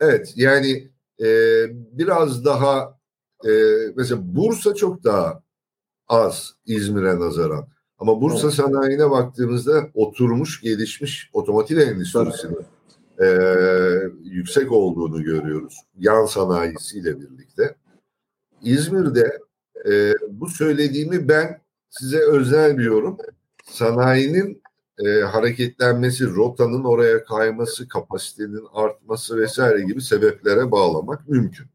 Evet 0.00 0.32
yani 0.36 0.88
e, 1.22 1.26
biraz 1.98 2.44
daha 2.44 2.98
e, 3.44 3.50
mesela 3.96 4.20
Bursa 4.36 4.74
çok 4.74 5.04
daha 5.04 5.42
az 6.08 6.54
İzmir'e 6.66 7.20
nazaran. 7.20 7.66
Ama 7.98 8.20
Bursa 8.20 8.46
evet. 8.46 8.54
sanayine 8.54 9.10
baktığımızda 9.10 9.86
oturmuş, 9.94 10.60
gelişmiş 10.60 11.30
otomotiv 11.32 11.78
endüstrisinin 11.78 12.66
e, 13.22 13.26
yüksek 14.22 14.72
olduğunu 14.72 15.22
görüyoruz. 15.22 15.76
Yan 15.98 16.26
sanayisiyle 16.26 17.20
birlikte. 17.20 17.74
İzmir'de 18.62 19.38
e, 19.88 20.14
bu 20.28 20.48
söylediğimi 20.48 21.28
ben 21.28 21.60
size 21.90 22.18
özel 22.18 22.78
bir 22.78 22.84
yorum. 22.84 23.16
Sanayinin 23.64 24.62
e, 25.06 25.20
hareketlenmesi, 25.20 26.26
rotanın 26.26 26.84
oraya 26.84 27.24
kayması, 27.24 27.88
kapasitenin 27.88 28.66
artması 28.72 29.36
vesaire 29.36 29.80
gibi 29.80 30.02
sebeplere 30.02 30.70
bağlamak 30.70 31.28
mümkün. 31.28 31.66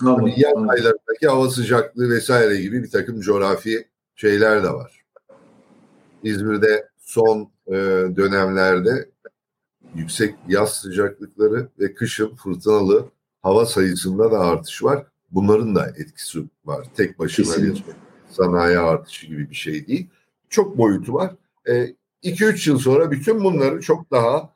Hani 0.00 0.34
yan 0.40 0.68
aylarındaki 0.68 1.28
hava 1.28 1.50
sıcaklığı 1.50 2.10
vesaire 2.10 2.60
gibi 2.60 2.82
bir 2.82 2.90
takım 2.90 3.20
coğrafi 3.20 3.88
şeyler 4.14 4.64
de 4.64 4.70
var. 4.70 5.04
İzmir'de 6.22 6.88
son 6.98 7.50
e, 7.66 7.72
dönemlerde 8.16 9.08
yüksek 9.94 10.34
yaz 10.48 10.72
sıcaklıkları 10.74 11.68
ve 11.78 11.94
kışın 11.94 12.36
fırtınalı 12.36 13.08
hava 13.42 13.66
sayısında 13.66 14.32
da 14.32 14.40
artış 14.40 14.82
var. 14.82 15.06
Bunların 15.30 15.74
da 15.74 15.86
etkisi 15.86 16.38
var. 16.64 16.86
Tek 16.96 17.18
başına 17.18 17.46
Kesinlikle. 17.46 17.92
bir 17.92 18.34
sanayi 18.34 18.78
artışı 18.78 19.26
gibi 19.26 19.50
bir 19.50 19.54
şey 19.54 19.86
değil. 19.86 20.06
Çok 20.48 20.78
boyutu 20.78 21.14
var. 21.14 21.34
2-3 21.66 22.68
e, 22.68 22.70
yıl 22.70 22.78
sonra 22.78 23.10
bütün 23.10 23.44
bunları 23.44 23.80
çok 23.80 24.10
daha 24.10 24.54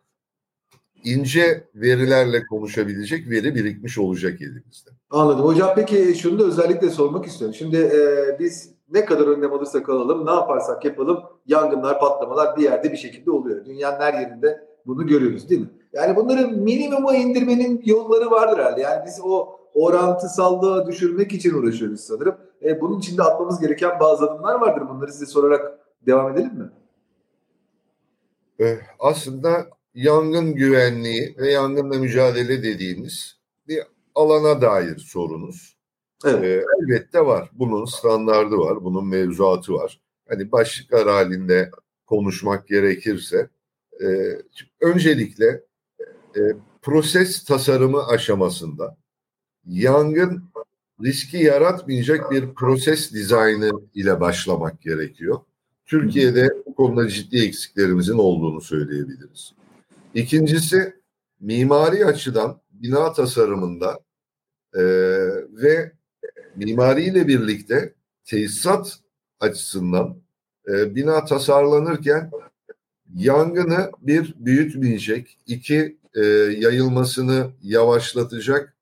ince 1.04 1.64
verilerle 1.74 2.46
konuşabilecek 2.46 3.30
veri 3.30 3.54
birikmiş 3.54 3.98
olacak 3.98 4.42
elimizde. 4.42 4.90
Anladım. 5.10 5.44
Hocam 5.44 5.72
peki 5.74 6.14
şunu 6.14 6.38
da 6.38 6.44
özellikle 6.44 6.90
sormak 6.90 7.26
istiyorum. 7.26 7.54
Şimdi 7.58 7.76
e, 7.76 8.36
biz 8.38 8.70
ne 8.92 9.04
kadar 9.04 9.26
önlem 9.26 9.52
alırsak 9.52 9.88
alalım, 9.88 10.26
ne 10.26 10.30
yaparsak 10.30 10.84
yapalım 10.84 11.20
yangınlar, 11.46 12.00
patlamalar 12.00 12.56
bir 12.56 12.62
yerde 12.62 12.92
bir 12.92 12.96
şekilde 12.96 13.30
oluyor. 13.30 13.64
Dünyanın 13.64 14.00
her 14.00 14.14
yerinde 14.14 14.60
bunu 14.86 15.06
görüyoruz 15.06 15.50
değil 15.50 15.60
mi? 15.60 15.70
Yani 15.92 16.16
bunları 16.16 16.48
minimuma 16.48 17.14
indirmenin 17.14 17.82
yolları 17.84 18.30
vardır 18.30 18.58
herhalde. 18.58 18.80
Yani 18.80 19.02
biz 19.06 19.20
o 19.22 19.62
orantısallığı 19.74 20.86
düşürmek 20.86 21.32
için 21.32 21.54
uğraşıyoruz 21.54 22.00
sanırım. 22.00 22.36
E, 22.64 22.80
bunun 22.80 22.98
için 22.98 23.18
de 23.18 23.22
atmamız 23.22 23.60
gereken 23.60 24.00
bazı 24.00 24.30
adımlar 24.30 24.54
vardır. 24.54 24.88
Bunları 24.88 25.12
size 25.12 25.26
sorarak 25.26 25.78
devam 26.06 26.32
edelim 26.32 26.54
mi? 26.54 26.70
E, 28.60 28.78
aslında 28.98 29.66
yangın 29.94 30.54
güvenliği 30.54 31.34
ve 31.38 31.52
yangınla 31.52 31.98
mücadele 31.98 32.62
dediğimiz 32.62 33.38
bir 33.68 33.82
alana 34.14 34.60
dair 34.60 34.98
sorunuz. 34.98 35.76
Evet. 36.24 36.44
Ee, 36.44 36.64
elbette 36.80 37.26
var. 37.26 37.50
Bunun 37.52 37.84
standardı 37.84 38.56
var. 38.58 38.84
Bunun 38.84 39.06
mevzuatı 39.06 39.72
var. 39.72 40.00
Hani 40.28 40.52
başlıklar 40.52 41.08
halinde 41.08 41.70
konuşmak 42.06 42.68
gerekirse 42.68 43.48
e, 44.00 44.06
öncelikle 44.80 45.64
e, 46.36 46.40
proses 46.82 47.44
tasarımı 47.44 48.06
aşamasında 48.06 48.96
yangın 49.66 50.45
riski 51.02 51.37
yaratmayacak 51.37 52.31
bir 52.31 52.54
proses 52.54 53.12
dizaynı 53.12 53.71
ile 53.95 54.21
başlamak 54.21 54.83
gerekiyor. 54.83 55.40
Türkiye'de 55.87 56.49
bu 56.66 56.75
konuda 56.75 57.09
ciddi 57.09 57.45
eksiklerimizin 57.45 58.19
olduğunu 58.19 58.61
söyleyebiliriz. 58.61 59.52
İkincisi 60.14 60.95
mimari 61.40 62.07
açıdan 62.07 62.61
bina 62.73 63.12
tasarımında 63.12 64.00
e, 64.75 64.83
ve 65.52 65.92
mimariyle 66.57 67.28
birlikte 67.28 67.95
tesisat 68.25 68.99
açısından 69.40 70.16
e, 70.69 70.95
bina 70.95 71.25
tasarlanırken 71.25 72.31
yangını 73.14 73.90
bir 74.00 74.35
büyütmeyecek, 74.38 75.38
iki 75.47 75.99
e, 76.14 76.21
yayılmasını 76.59 77.50
yavaşlatacak 77.62 78.76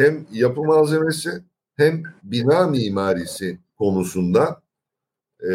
hem 0.00 0.26
yapı 0.32 0.62
malzemesi 0.62 1.30
hem 1.76 2.02
bina 2.22 2.66
mimarisi 2.66 3.58
konusunda 3.78 4.62
e, 5.50 5.52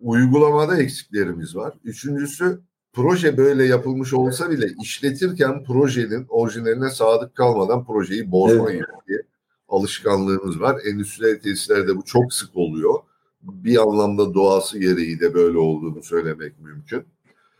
uygulamada 0.00 0.82
eksiklerimiz 0.82 1.56
var. 1.56 1.74
Üçüncüsü 1.84 2.60
proje 2.92 3.36
böyle 3.36 3.64
yapılmış 3.64 4.14
olsa 4.14 4.50
bile 4.50 4.66
işletirken 4.82 5.64
projenin 5.64 6.26
orijinaline 6.28 6.90
sadık 6.90 7.34
kalmadan 7.34 7.84
projeyi 7.84 8.32
bozma 8.32 8.70
Evet. 8.70 8.84
gibi 9.06 9.22
alışkanlığımız 9.68 10.60
var. 10.60 10.80
Endüstriyel 10.84 11.40
tesislerde 11.40 11.96
bu 11.96 12.04
çok 12.04 12.32
sık 12.32 12.56
oluyor. 12.56 12.94
Bir 13.42 13.82
anlamda 13.82 14.34
doğası 14.34 14.78
gereği 14.78 15.20
de 15.20 15.34
böyle 15.34 15.58
olduğunu 15.58 16.02
söylemek 16.02 16.60
mümkün. 16.60 17.04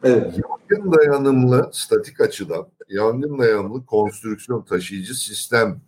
Evet. 0.03 0.41
Yangın 0.71 0.93
dayanımlı 0.93 1.71
statik 1.73 2.21
açıdan 2.21 2.67
yangın 2.89 3.39
dayanımlı 3.39 3.87
konstrüksiyon 3.87 4.63
taşıyıcı 4.63 5.15
sistem 5.15 5.81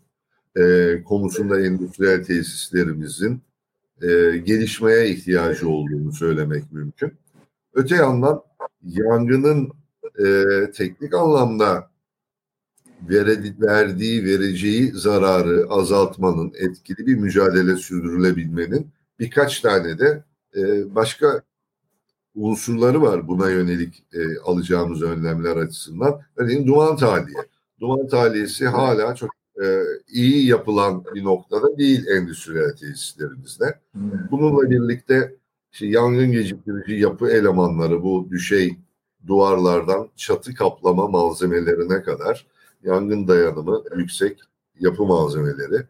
e, 0.56 1.02
konusunda 1.04 1.60
endüstriyel 1.60 2.24
tesislerimizin 2.24 3.40
e, 4.02 4.36
gelişmeye 4.36 5.08
ihtiyacı 5.08 5.68
olduğunu 5.68 6.12
söylemek 6.12 6.72
mümkün. 6.72 7.12
Öte 7.74 7.96
yandan 7.96 8.42
yangının 8.82 9.72
e, 10.18 10.44
teknik 10.70 11.14
anlamda 11.14 11.90
verdiği, 13.60 14.24
vereceği 14.24 14.92
zararı 14.92 15.66
azaltmanın, 15.68 16.52
etkili 16.58 17.06
bir 17.06 17.14
mücadele 17.14 17.76
sürdürülebilmenin 17.76 18.90
birkaç 19.18 19.60
tane 19.60 19.98
de 19.98 20.24
e, 20.56 20.94
başka 20.94 21.42
unsurları 22.34 23.02
var 23.02 23.28
buna 23.28 23.50
yönelik 23.50 24.04
e, 24.12 24.38
alacağımız 24.38 25.02
önlemler 25.02 25.56
açısından. 25.56 26.20
Örneğin 26.36 26.66
duman 26.66 26.96
tahliye. 26.96 27.38
Duman 27.80 28.08
tahliyesi 28.08 28.66
hala 28.66 29.14
çok 29.14 29.30
e, 29.62 29.82
iyi 30.08 30.46
yapılan 30.46 31.04
bir 31.14 31.24
noktada 31.24 31.78
değil 31.78 32.06
endüstriyel 32.06 32.76
tesislerimizde. 32.76 33.78
Bununla 34.30 34.70
birlikte 34.70 35.34
işte 35.72 35.86
yangın 35.86 36.32
geciktirici 36.32 36.92
yapı 36.92 37.30
elemanları 37.30 38.02
bu 38.02 38.28
düşey 38.30 38.76
duvarlardan 39.26 40.08
çatı 40.16 40.54
kaplama 40.54 41.08
malzemelerine 41.08 42.02
kadar 42.02 42.46
yangın 42.84 43.28
dayanımı 43.28 43.82
yüksek 43.96 44.40
yapı 44.80 45.04
malzemeleri 45.04 45.86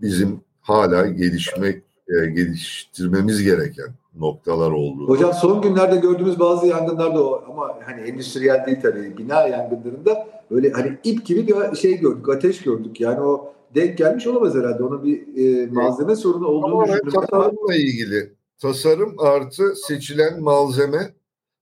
bizim 0.00 0.40
hala 0.60 1.06
gelişmek 1.06 1.82
e, 2.08 2.26
geliştirmemiz 2.26 3.42
gereken 3.42 3.94
noktalar 4.14 4.70
olduğunu. 4.70 5.08
Hocam 5.08 5.32
son 5.32 5.62
günlerde 5.62 5.96
gördüğümüz 5.96 6.40
bazı 6.40 6.66
yangınlarda 6.66 7.24
o 7.24 7.44
ama 7.48 7.78
hani 7.84 8.00
endüstriyel 8.00 8.66
değil 8.66 8.78
tabii 8.82 9.18
bina 9.18 9.48
yangınlarında 9.48 10.28
böyle 10.50 10.70
hani 10.70 10.98
ip 11.04 11.26
gibi 11.26 11.46
bir 11.46 11.76
şey 11.76 11.98
gördük, 11.98 12.28
ateş 12.28 12.62
gördük. 12.62 13.00
Yani 13.00 13.20
o 13.20 13.52
denk 13.74 13.98
gelmiş 13.98 14.26
olamaz 14.26 14.54
herhalde. 14.54 14.82
Onun 14.82 15.04
bir 15.04 15.36
e, 15.36 15.66
malzeme 15.66 16.16
sorunu 16.16 16.46
olduğunu 16.46 16.70
Tamamen 16.70 16.88
düşünüyorum. 16.88 17.18
Ama 17.18 17.26
tasarımla 17.26 17.74
ilgili. 17.74 18.32
Tasarım 18.58 19.14
artı 19.18 19.74
seçilen 19.76 20.42
malzeme. 20.42 21.14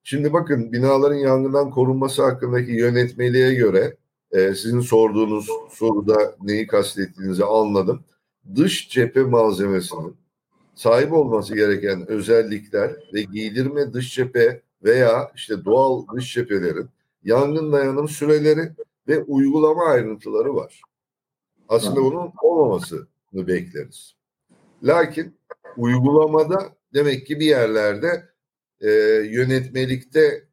Şimdi 0.02 0.32
bakın 0.32 0.72
binaların 0.72 1.16
yangından 1.16 1.70
korunması 1.70 2.22
hakkındaki 2.22 2.72
yönetmeliğe 2.72 3.54
göre 3.54 3.96
e, 4.32 4.54
sizin 4.54 4.80
sorduğunuz 4.80 5.48
soruda 5.70 6.34
neyi 6.42 6.66
kastettiğinizi 6.66 7.44
anladım. 7.44 8.00
Dış 8.56 8.88
cephe 8.88 9.22
malzemesinin 9.22 10.16
sahip 10.79 11.12
olması 11.12 11.55
gereken 11.55 12.11
özellikler 12.11 12.91
ve 13.14 13.23
giydirme 13.23 13.93
dış 13.93 14.14
cephe 14.14 14.62
veya 14.85 15.33
işte 15.35 15.64
doğal 15.64 16.07
dış 16.17 16.35
cephelerin 16.35 16.88
yangın 17.25 17.73
dayanım 17.73 18.09
süreleri 18.09 18.73
ve 19.09 19.23
uygulama 19.23 19.85
ayrıntıları 19.85 20.55
var. 20.55 20.83
Aslında 21.69 21.97
bunun 22.05 22.33
olmamasını 22.43 23.07
bekleriz. 23.35 24.14
Lakin 24.83 25.37
uygulamada 25.77 26.59
demek 26.95 27.27
ki 27.27 27.41
bir 27.41 27.47
yerlerde 27.47 28.25
e, 28.81 28.91
yönetmelikte 29.31 30.45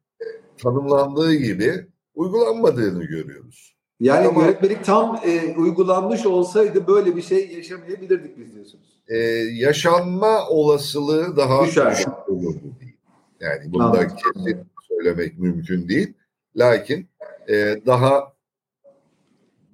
tanımlandığı 0.58 1.34
gibi 1.34 1.86
uygulanmadığını 2.14 3.04
görüyoruz. 3.04 3.76
yani 4.00 4.28
Ama- 4.28 4.42
yönetmelik 4.42 4.84
tam 4.84 5.20
e, 5.24 5.54
uygulanmış 5.56 6.26
olsaydı 6.26 6.86
böyle 6.86 7.16
bir 7.16 7.22
şey 7.22 7.52
yaşamayabilirdik 7.52 8.38
biz 8.38 8.54
diyorsunuz. 8.54 8.95
E, 9.08 9.16
yaşanma 9.52 10.48
olasılığı 10.48 11.36
daha 11.36 11.64
Düşer. 11.64 11.92
düşük 11.92 12.28
olurdu 12.28 12.60
diyeyim. 12.80 12.98
Yani 13.40 13.74
da 13.74 13.84
Anladım. 13.84 14.16
kesin 14.34 14.58
söylemek 14.88 15.38
mümkün 15.38 15.88
değil. 15.88 16.14
Lakin 16.56 17.08
e, 17.48 17.54
daha 17.86 18.32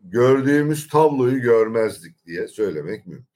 gördüğümüz 0.05 0.89
tabloyu 0.89 1.41
görmezdik 1.41 2.27
diye 2.27 2.49
söylemek 2.49 3.07
mümkün. 3.07 3.27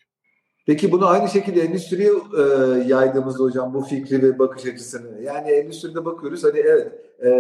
Peki 0.67 0.93
bunu 0.93 1.07
aynı 1.07 1.29
şekilde 1.29 1.61
endüstriye 1.61 2.11
e, 2.11 2.43
yaydığımızda 2.87 3.43
hocam 3.43 3.75
bu 3.75 3.83
fikri 3.83 4.23
ve 4.23 4.39
bakış 4.39 4.67
açısını. 4.67 5.23
Yani 5.23 5.51
endüstride 5.51 6.05
bakıyoruz 6.05 6.45
hani 6.45 6.59
evet 6.59 6.93
e, 7.25 7.31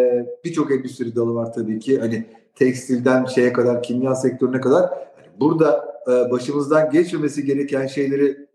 birçok 0.44 0.72
endüstri 0.72 1.16
dalı 1.16 1.34
var 1.34 1.52
tabii 1.52 1.78
ki. 1.78 1.98
Hani 1.98 2.26
tekstilden 2.54 3.24
şeye 3.24 3.52
kadar 3.52 3.82
kimya 3.82 4.14
sektörüne 4.14 4.60
kadar. 4.60 4.90
Hani 4.90 5.40
burada 5.40 6.00
e, 6.08 6.30
başımızdan 6.30 6.90
geçmemesi 6.90 7.44
gereken 7.44 7.86
şeyleri 7.86 8.45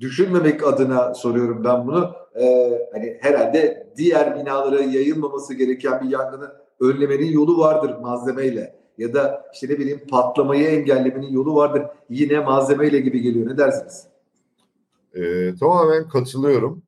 düşünmemek 0.00 0.66
adına 0.66 1.14
soruyorum 1.14 1.64
ben 1.64 1.86
bunu. 1.86 2.14
E, 2.40 2.44
hani 2.92 3.18
herhalde 3.20 3.92
diğer 3.96 4.40
binalara 4.40 4.80
yayılmaması 4.80 5.54
gereken 5.54 6.04
bir 6.04 6.10
yangını 6.10 6.52
önlemenin 6.80 7.32
yolu 7.32 7.58
vardır 7.58 7.96
malzemeyle. 8.00 8.76
Ya 8.98 9.14
da 9.14 9.46
işte 9.54 9.68
ne 9.68 9.78
bileyim 9.78 10.00
patlamayı 10.10 10.68
engellemenin 10.68 11.32
yolu 11.32 11.54
vardır. 11.54 11.82
Yine 12.10 12.40
malzemeyle 12.40 13.00
gibi 13.00 13.20
geliyor. 13.20 13.46
Ne 13.46 13.58
dersiniz? 13.58 14.06
Ee, 15.14 15.54
tamamen 15.60 16.08
katılıyorum. 16.08 16.82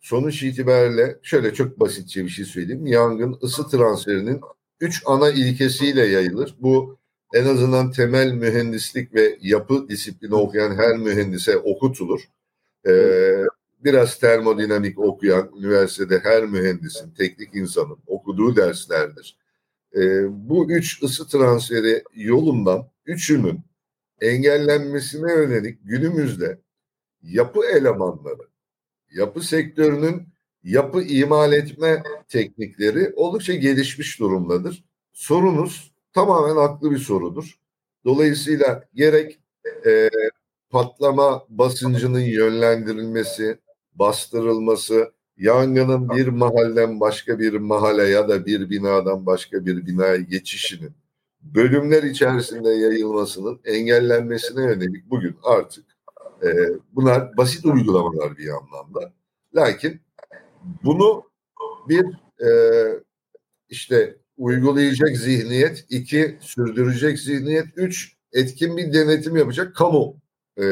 Sonuç 0.00 0.42
itibariyle 0.42 1.18
şöyle 1.22 1.54
çok 1.54 1.80
basitçe 1.80 2.24
bir 2.24 2.28
şey 2.28 2.44
söyleyeyim. 2.44 2.86
Yangın 2.86 3.38
ısı 3.42 3.68
transferinin 3.68 4.40
üç 4.80 5.02
ana 5.06 5.30
ilkesiyle 5.30 6.06
yayılır. 6.06 6.56
Bu 6.60 6.96
en 7.34 7.46
azından 7.46 7.90
temel 7.90 8.32
mühendislik 8.32 9.14
ve 9.14 9.38
yapı 9.40 9.88
disiplini 9.88 10.34
okuyan 10.34 10.76
her 10.76 10.96
mühendise 10.96 11.56
okutulur. 11.56 12.20
Ee, 12.86 13.44
biraz 13.84 14.18
termodinamik 14.18 14.98
okuyan 14.98 15.50
üniversitede 15.58 16.18
her 16.22 16.44
mühendisin, 16.44 17.14
teknik 17.14 17.54
insanın 17.54 17.98
okuduğu 18.06 18.56
derslerdir. 18.56 19.38
Ee, 19.96 20.24
bu 20.48 20.70
üç 20.70 21.02
ısı 21.02 21.28
transferi 21.28 22.02
yolundan 22.14 22.90
üçünün 23.06 23.60
engellenmesine 24.20 25.32
yönelik 25.32 25.78
günümüzde 25.84 26.60
yapı 27.22 27.66
elemanları, 27.66 28.42
yapı 29.12 29.42
sektörünün 29.42 30.28
yapı 30.62 31.02
imal 31.02 31.52
etme 31.52 32.02
teknikleri 32.28 33.12
oldukça 33.16 33.54
gelişmiş 33.54 34.20
durumdadır. 34.20 34.84
Sorunuz 35.12 35.94
tamamen 36.12 36.56
haklı 36.56 36.90
bir 36.90 36.98
sorudur. 36.98 37.58
Dolayısıyla 38.04 38.84
gerek 38.94 39.40
e, 39.86 40.10
patlama 40.70 41.42
basıncının 41.48 42.20
yönlendirilmesi, 42.20 43.58
bastırılması, 43.94 45.12
yangının 45.36 46.08
bir 46.10 46.28
mahalleden 46.28 47.00
başka 47.00 47.38
bir 47.38 47.52
mahalle 47.52 48.02
ya 48.02 48.28
da 48.28 48.46
bir 48.46 48.70
binadan 48.70 49.26
başka 49.26 49.66
bir 49.66 49.86
binaya 49.86 50.16
geçişinin 50.16 50.92
bölümler 51.54 52.02
içerisinde 52.02 52.70
yayılmasının 52.70 53.60
engellenmesine 53.64 54.62
yönelik 54.62 55.10
bugün 55.10 55.36
artık 55.42 55.84
e, 56.42 56.48
bunlar 56.92 57.36
basit 57.36 57.64
uygulamalar 57.64 58.38
bir 58.38 58.48
anlamda. 58.48 59.12
Lakin 59.54 60.00
bunu 60.84 61.22
bir 61.88 62.04
e, 62.46 62.48
işte 63.68 64.16
uygulayacak 64.36 65.16
zihniyet, 65.16 65.86
iki 65.90 66.38
sürdürecek 66.40 67.18
zihniyet, 67.18 67.66
üç 67.76 68.16
etkin 68.32 68.76
bir 68.76 68.92
denetim 68.92 69.36
yapacak 69.36 69.76
kamu 69.76 70.16
e, 70.60 70.64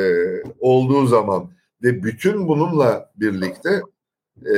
olduğu 0.61 1.07
zaman 1.07 1.51
ve 1.83 2.03
bütün 2.03 2.49
bununla 2.49 3.13
birlikte 3.17 3.83
e, 4.55 4.57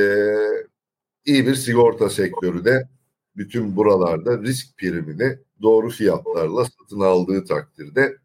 iyi 1.25 1.47
bir 1.47 1.55
sigorta 1.55 2.09
sektörü 2.09 2.65
de 2.65 2.89
bütün 3.35 3.75
buralarda 3.75 4.41
risk 4.41 4.77
primini 4.77 5.37
doğru 5.61 5.89
fiyatlarla 5.89 6.65
satın 6.65 6.99
aldığı 6.99 7.45
takdirde 7.45 8.17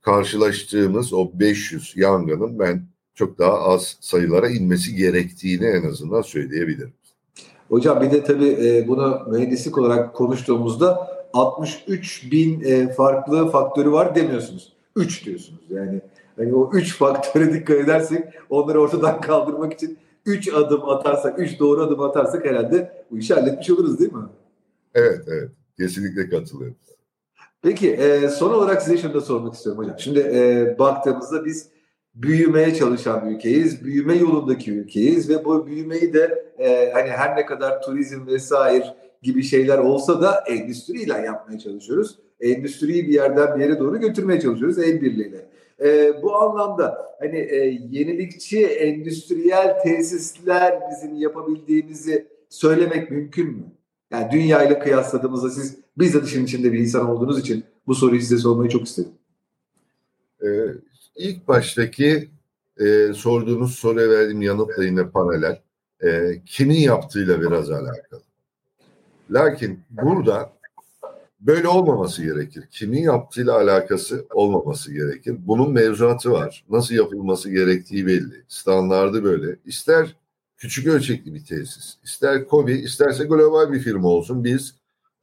karşılaştığımız 0.00 1.12
o 1.12 1.30
500 1.34 1.92
yangının 1.96 2.58
ben 2.58 2.86
çok 3.14 3.38
daha 3.38 3.58
az 3.60 3.96
sayılara 4.00 4.48
inmesi 4.48 4.94
gerektiğini 4.94 5.66
en 5.66 5.88
azından 5.88 6.22
söyleyebilirim. 6.22 6.92
Hocam 7.68 8.02
bir 8.02 8.10
de 8.10 8.24
tabii 8.24 8.56
e, 8.66 8.88
bunu 8.88 9.22
mühendislik 9.30 9.78
olarak 9.78 10.14
konuştuğumuzda 10.14 11.12
63 11.32 12.32
bin 12.32 12.60
e, 12.64 12.92
farklı 12.92 13.50
faktörü 13.50 13.92
var 13.92 14.14
demiyorsunuz. 14.14 14.72
3 14.96 15.26
diyorsunuz. 15.26 15.60
Yani 15.70 16.00
hani 16.36 16.54
o 16.54 16.70
3 16.74 16.96
faktöre 16.96 17.52
dikkat 17.52 17.76
edersek 17.76 18.24
onları 18.50 18.80
ortadan 18.80 19.20
kaldırmak 19.20 19.72
için 19.72 19.98
3 20.26 20.54
adım 20.54 20.88
atarsak, 20.88 21.38
3 21.38 21.60
doğru 21.60 21.82
adım 21.82 22.00
atarsak 22.00 22.44
herhalde 22.44 23.04
bu 23.10 23.18
işi 23.18 23.34
halletmiş 23.34 23.70
oluruz 23.70 23.98
değil 23.98 24.12
mi? 24.12 24.24
Evet, 24.94 25.20
evet. 25.28 25.50
Kesinlikle 25.78 26.28
katılıyorum. 26.28 26.76
Peki 27.62 27.90
e, 27.90 28.28
son 28.28 28.52
olarak 28.52 28.82
size 28.82 28.98
şunu 28.98 29.14
da 29.14 29.20
sormak 29.20 29.54
istiyorum 29.54 29.82
hocam. 29.82 29.96
Şimdi 29.98 30.18
e, 30.18 30.76
baktığımızda 30.78 31.44
biz 31.44 31.68
büyümeye 32.14 32.74
çalışan 32.74 33.26
bir 33.26 33.36
ülkeyiz. 33.36 33.84
Büyüme 33.84 34.16
yolundaki 34.16 34.72
ülkeyiz 34.72 35.28
ve 35.28 35.44
bu 35.44 35.66
büyümeyi 35.66 36.12
de 36.12 36.52
e, 36.58 36.90
hani 36.92 37.10
her 37.10 37.36
ne 37.36 37.46
kadar 37.46 37.82
turizm 37.82 38.26
vesaire 38.26 38.84
gibi 39.22 39.42
şeyler 39.42 39.78
olsa 39.78 40.22
da 40.22 40.44
endüstriyle 40.48 41.12
yapmaya 41.12 41.58
çalışıyoruz. 41.58 42.18
Endüstriyi 42.40 43.08
bir 43.08 43.12
yerden 43.12 43.58
bir 43.58 43.64
yere 43.64 43.78
doğru 43.78 44.00
götürmeye 44.00 44.40
çalışıyoruz 44.40 44.78
el 44.78 45.00
birliğiyle. 45.00 45.46
E, 45.84 46.22
bu 46.22 46.36
anlamda 46.36 47.16
hani 47.20 47.38
e, 47.38 47.56
yenilikçi 47.90 48.66
endüstriyel 48.66 49.80
tesisler 49.82 50.80
bizim 50.90 51.14
yapabildiğimizi 51.16 52.28
söylemek 52.48 53.10
mümkün 53.10 53.46
mü? 53.46 53.64
Yani 54.10 54.32
dünya 54.32 54.64
ile 54.64 54.78
kıyasladığımızda 54.78 55.50
siz 55.50 55.78
bizzat 55.98 56.26
işin 56.28 56.44
içinde 56.44 56.72
bir 56.72 56.78
insan 56.78 57.10
olduğunuz 57.10 57.40
için 57.40 57.64
bu 57.86 57.94
soruyu 57.94 58.20
size 58.20 58.38
sormayı 58.38 58.70
çok 58.70 58.86
istedim. 58.86 59.12
Ee, 60.42 60.66
ilk 61.16 61.48
baştaki 61.48 62.30
e, 62.80 63.12
sorduğunuz 63.14 63.74
soruya 63.74 64.10
verdiğim 64.10 64.42
yanıtla 64.42 64.84
yine 64.84 65.08
paralel. 65.08 65.60
E, 66.04 66.40
kimin 66.46 66.80
yaptığıyla 66.80 67.40
biraz 67.40 67.70
alakalı. 67.70 68.22
Lakin 69.30 69.80
burada 69.90 70.52
böyle 71.42 71.68
olmaması 71.68 72.22
gerekir. 72.22 72.64
Kimin 72.70 73.02
yaptığıyla 73.02 73.60
alakası 73.60 74.26
olmaması 74.30 74.92
gerekir. 74.92 75.36
Bunun 75.38 75.72
mevzuatı 75.72 76.30
var. 76.30 76.64
Nasıl 76.70 76.94
yapılması 76.94 77.50
gerektiği 77.50 78.06
belli. 78.06 78.44
Standardı 78.48 79.24
böyle. 79.24 79.56
İster 79.64 80.16
küçük 80.56 80.86
ölçekli 80.86 81.34
bir 81.34 81.44
tesis, 81.44 81.96
ister 82.04 82.48
KOBİ, 82.48 82.72
isterse 82.72 83.24
global 83.24 83.72
bir 83.72 83.80
firma 83.80 84.08
olsun. 84.08 84.44
Biz 84.44 84.74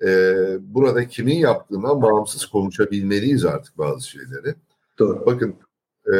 e, 0.01 0.35
burada 0.61 1.07
kimin 1.07 1.37
yaptığından 1.37 2.01
bağımsız 2.01 2.45
konuşabilmeliyiz 2.45 3.45
artık 3.45 3.77
bazı 3.77 4.09
şeyleri. 4.09 4.55
Doğru. 4.99 5.25
Bakın 5.25 5.55
e, 6.13 6.17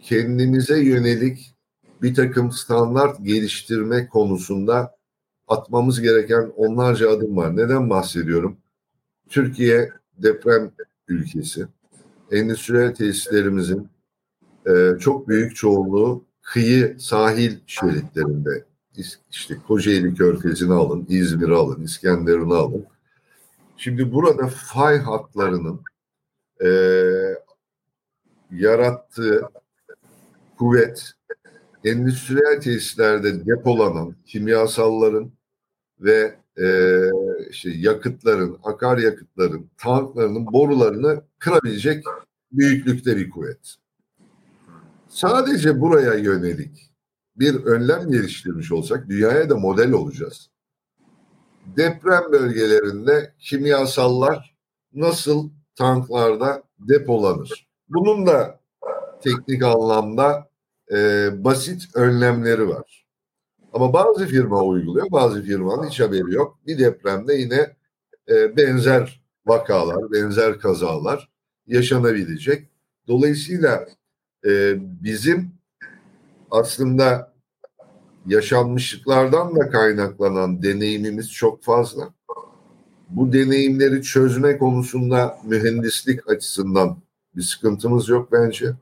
kendimize 0.00 0.80
yönelik 0.80 1.54
bir 2.02 2.14
takım 2.14 2.52
standart 2.52 3.24
geliştirme 3.24 4.08
konusunda 4.08 4.96
atmamız 5.48 6.00
gereken 6.00 6.52
onlarca 6.56 7.10
adım 7.10 7.36
var. 7.36 7.56
Neden 7.56 7.90
bahsediyorum? 7.90 8.56
Türkiye 9.28 9.90
deprem 10.18 10.72
ülkesi. 11.08 11.66
Endüstriyel 12.30 12.94
tesislerimizin 12.94 13.88
e, 14.66 14.98
çok 15.00 15.28
büyük 15.28 15.56
çoğunluğu 15.56 16.24
kıyı 16.42 16.96
sahil 17.00 17.56
şeritlerinde. 17.66 18.64
İşte 19.30 19.56
Kocaeli 19.68 20.14
Körfezi'ni 20.14 20.72
alın, 20.72 21.06
İzmir'i 21.08 21.54
alın, 21.54 21.82
İskenderun'u 21.82 22.54
alın. 22.54 22.86
Şimdi 23.76 24.12
burada 24.12 24.46
fay 24.46 24.98
hatlarının 24.98 25.80
e, 26.64 26.68
yarattığı 28.50 29.48
kuvvet 30.58 31.12
endüstriyel 31.84 32.60
tesislerde 32.60 33.46
depolanan 33.46 34.16
kimyasalların 34.26 35.32
ve 36.00 36.38
e, 36.58 36.66
işte 37.50 37.70
yakıtların, 37.70 38.58
akaryakıtların, 38.62 39.70
tanklarının 39.78 40.46
borularını 40.46 41.22
kırabilecek 41.38 42.04
büyüklükte 42.52 43.16
bir 43.16 43.30
kuvvet. 43.30 43.76
Sadece 45.08 45.80
buraya 45.80 46.14
yönelik 46.14 46.90
bir 47.36 47.54
önlem 47.54 48.10
geliştirmiş 48.10 48.72
olsak 48.72 49.08
dünyaya 49.08 49.50
da 49.50 49.56
model 49.56 49.92
olacağız. 49.92 50.50
Deprem 51.76 52.32
bölgelerinde 52.32 53.34
kimyasallar 53.38 54.56
nasıl 54.92 55.50
tanklarda 55.76 56.62
depolanır? 56.78 57.68
Bunun 57.88 58.26
da 58.26 58.60
teknik 59.20 59.62
anlamda 59.62 60.48
e, 60.92 61.30
basit 61.44 61.96
önlemleri 61.96 62.68
var. 62.68 63.06
Ama 63.72 63.92
bazı 63.92 64.26
firma 64.26 64.62
uyguluyor, 64.62 65.10
bazı 65.12 65.42
firmanın 65.42 65.88
hiç 65.88 66.00
haberi 66.00 66.34
yok. 66.34 66.58
Bir 66.66 66.78
depremde 66.78 67.34
yine 67.34 67.76
e, 68.28 68.56
benzer 68.56 69.22
vakalar, 69.46 70.12
benzer 70.12 70.58
kazalar 70.58 71.30
yaşanabilecek. 71.66 72.68
Dolayısıyla 73.08 73.88
e, 74.46 74.74
bizim 74.78 75.50
aslında 76.50 77.34
yaşanmışlıklardan 78.26 79.56
da 79.56 79.70
kaynaklanan 79.70 80.62
deneyimimiz 80.62 81.32
çok 81.32 81.62
fazla. 81.62 82.14
Bu 83.08 83.32
deneyimleri 83.32 84.02
çözme 84.02 84.58
konusunda 84.58 85.38
mühendislik 85.44 86.28
açısından 86.28 86.96
bir 87.36 87.42
sıkıntımız 87.42 88.08
yok 88.08 88.32
bence. 88.32 88.74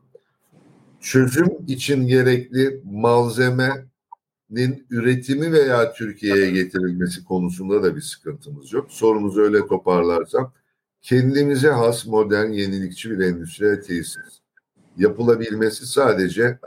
Çözüm 1.02 1.48
için 1.66 2.06
gerekli 2.06 2.80
malzemenin 2.84 4.86
üretimi 4.90 5.52
veya 5.52 5.92
Türkiye'ye 5.92 6.50
getirilmesi 6.50 7.24
konusunda 7.24 7.82
da 7.82 7.96
bir 7.96 8.00
sıkıntımız 8.00 8.72
yok. 8.72 8.86
Sorumuzu 8.90 9.40
öyle 9.40 9.66
toparlarsam 9.66 10.52
kendimize 11.02 11.70
has 11.70 12.06
modern 12.06 12.50
yenilikçi 12.50 13.10
bir 13.10 13.24
endüstriyel 13.24 13.82
tesis 13.82 14.40
yapılabilmesi 14.96 15.86
sadece 15.86 16.58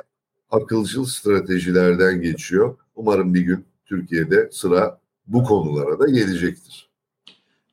akılcıl 0.51 1.05
stratejilerden 1.05 2.21
geçiyor. 2.21 2.77
Umarım 2.95 3.33
bir 3.33 3.41
gün 3.41 3.65
Türkiye'de 3.85 4.49
sıra 4.51 4.99
bu 5.27 5.43
konulara 5.43 5.99
da 5.99 6.07
gelecektir. 6.07 6.84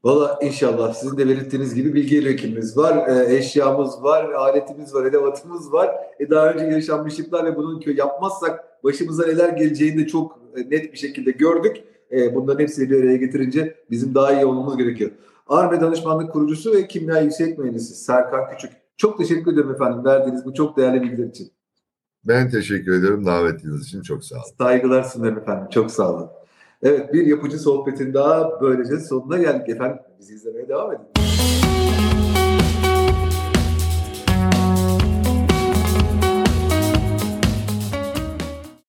Valla 0.05 0.39
inşallah 0.43 0.95
sizin 0.95 1.17
de 1.17 1.29
belirttiğiniz 1.29 1.75
gibi 1.75 1.95
bilgi 1.95 2.25
birikimimiz 2.25 2.77
var, 2.77 3.09
e, 3.09 3.37
eşyamız 3.37 4.03
var, 4.03 4.31
aletimiz 4.31 4.95
var, 4.95 5.05
edevatımız 5.05 5.73
var. 5.73 5.91
E, 6.21 6.31
daha 6.31 6.53
önce 6.53 6.65
yaşanmışlıklar 6.65 7.45
ve 7.45 7.57
bunun 7.57 7.83
yapmazsak 7.97 8.85
başımıza 8.85 9.27
neler 9.27 9.49
geleceğini 9.49 9.99
de 9.99 10.07
çok 10.07 10.39
e, 10.57 10.61
net 10.61 10.93
bir 10.93 10.99
şekilde 10.99 11.31
gördük. 11.31 11.77
E, 12.13 12.35
bunların 12.35 12.63
hepsini 12.63 12.91
bir 12.91 13.03
araya 13.03 13.17
getirince 13.17 13.75
bizim 13.91 14.15
daha 14.15 14.33
iyi 14.33 14.47
olmamız 14.47 14.77
gerekiyor. 14.77 15.11
Arme 15.49 15.81
Danışmanlık 15.81 16.33
Kurucusu 16.33 16.73
ve 16.73 16.89
Kimya 16.89 17.21
Yüksek 17.21 17.59
Mühendisi 17.59 17.95
Serkan 17.95 18.51
Küçük. 18.51 18.71
Çok 18.97 19.19
teşekkür 19.19 19.53
ederim 19.53 19.71
efendim 19.71 20.05
verdiğiniz 20.05 20.45
bu 20.45 20.55
çok 20.55 20.77
değerli 20.77 21.03
bilgiler 21.03 21.27
için. 21.27 21.53
Ben 22.25 22.51
teşekkür 22.51 22.93
ederim 22.93 23.27
davetiniz 23.27 23.87
için 23.87 24.03
çok 24.03 24.25
sağ 24.25 24.37
olun. 24.37 24.45
Saygılar 24.59 25.03
sunarım 25.03 25.39
efendim 25.39 25.67
çok 25.71 25.91
sağ 25.91 26.15
olun. 26.15 26.29
Evet 26.83 27.13
bir 27.13 27.27
yapıcı 27.27 27.59
sohbetin 27.59 28.15
daha 28.15 28.61
böylece 28.61 28.99
sonuna 28.99 29.39
geldik 29.39 29.69
efendim. 29.69 29.99
Bizi 30.19 30.35
izlemeye 30.35 30.69
devam 30.69 30.93
edin. 30.93 31.07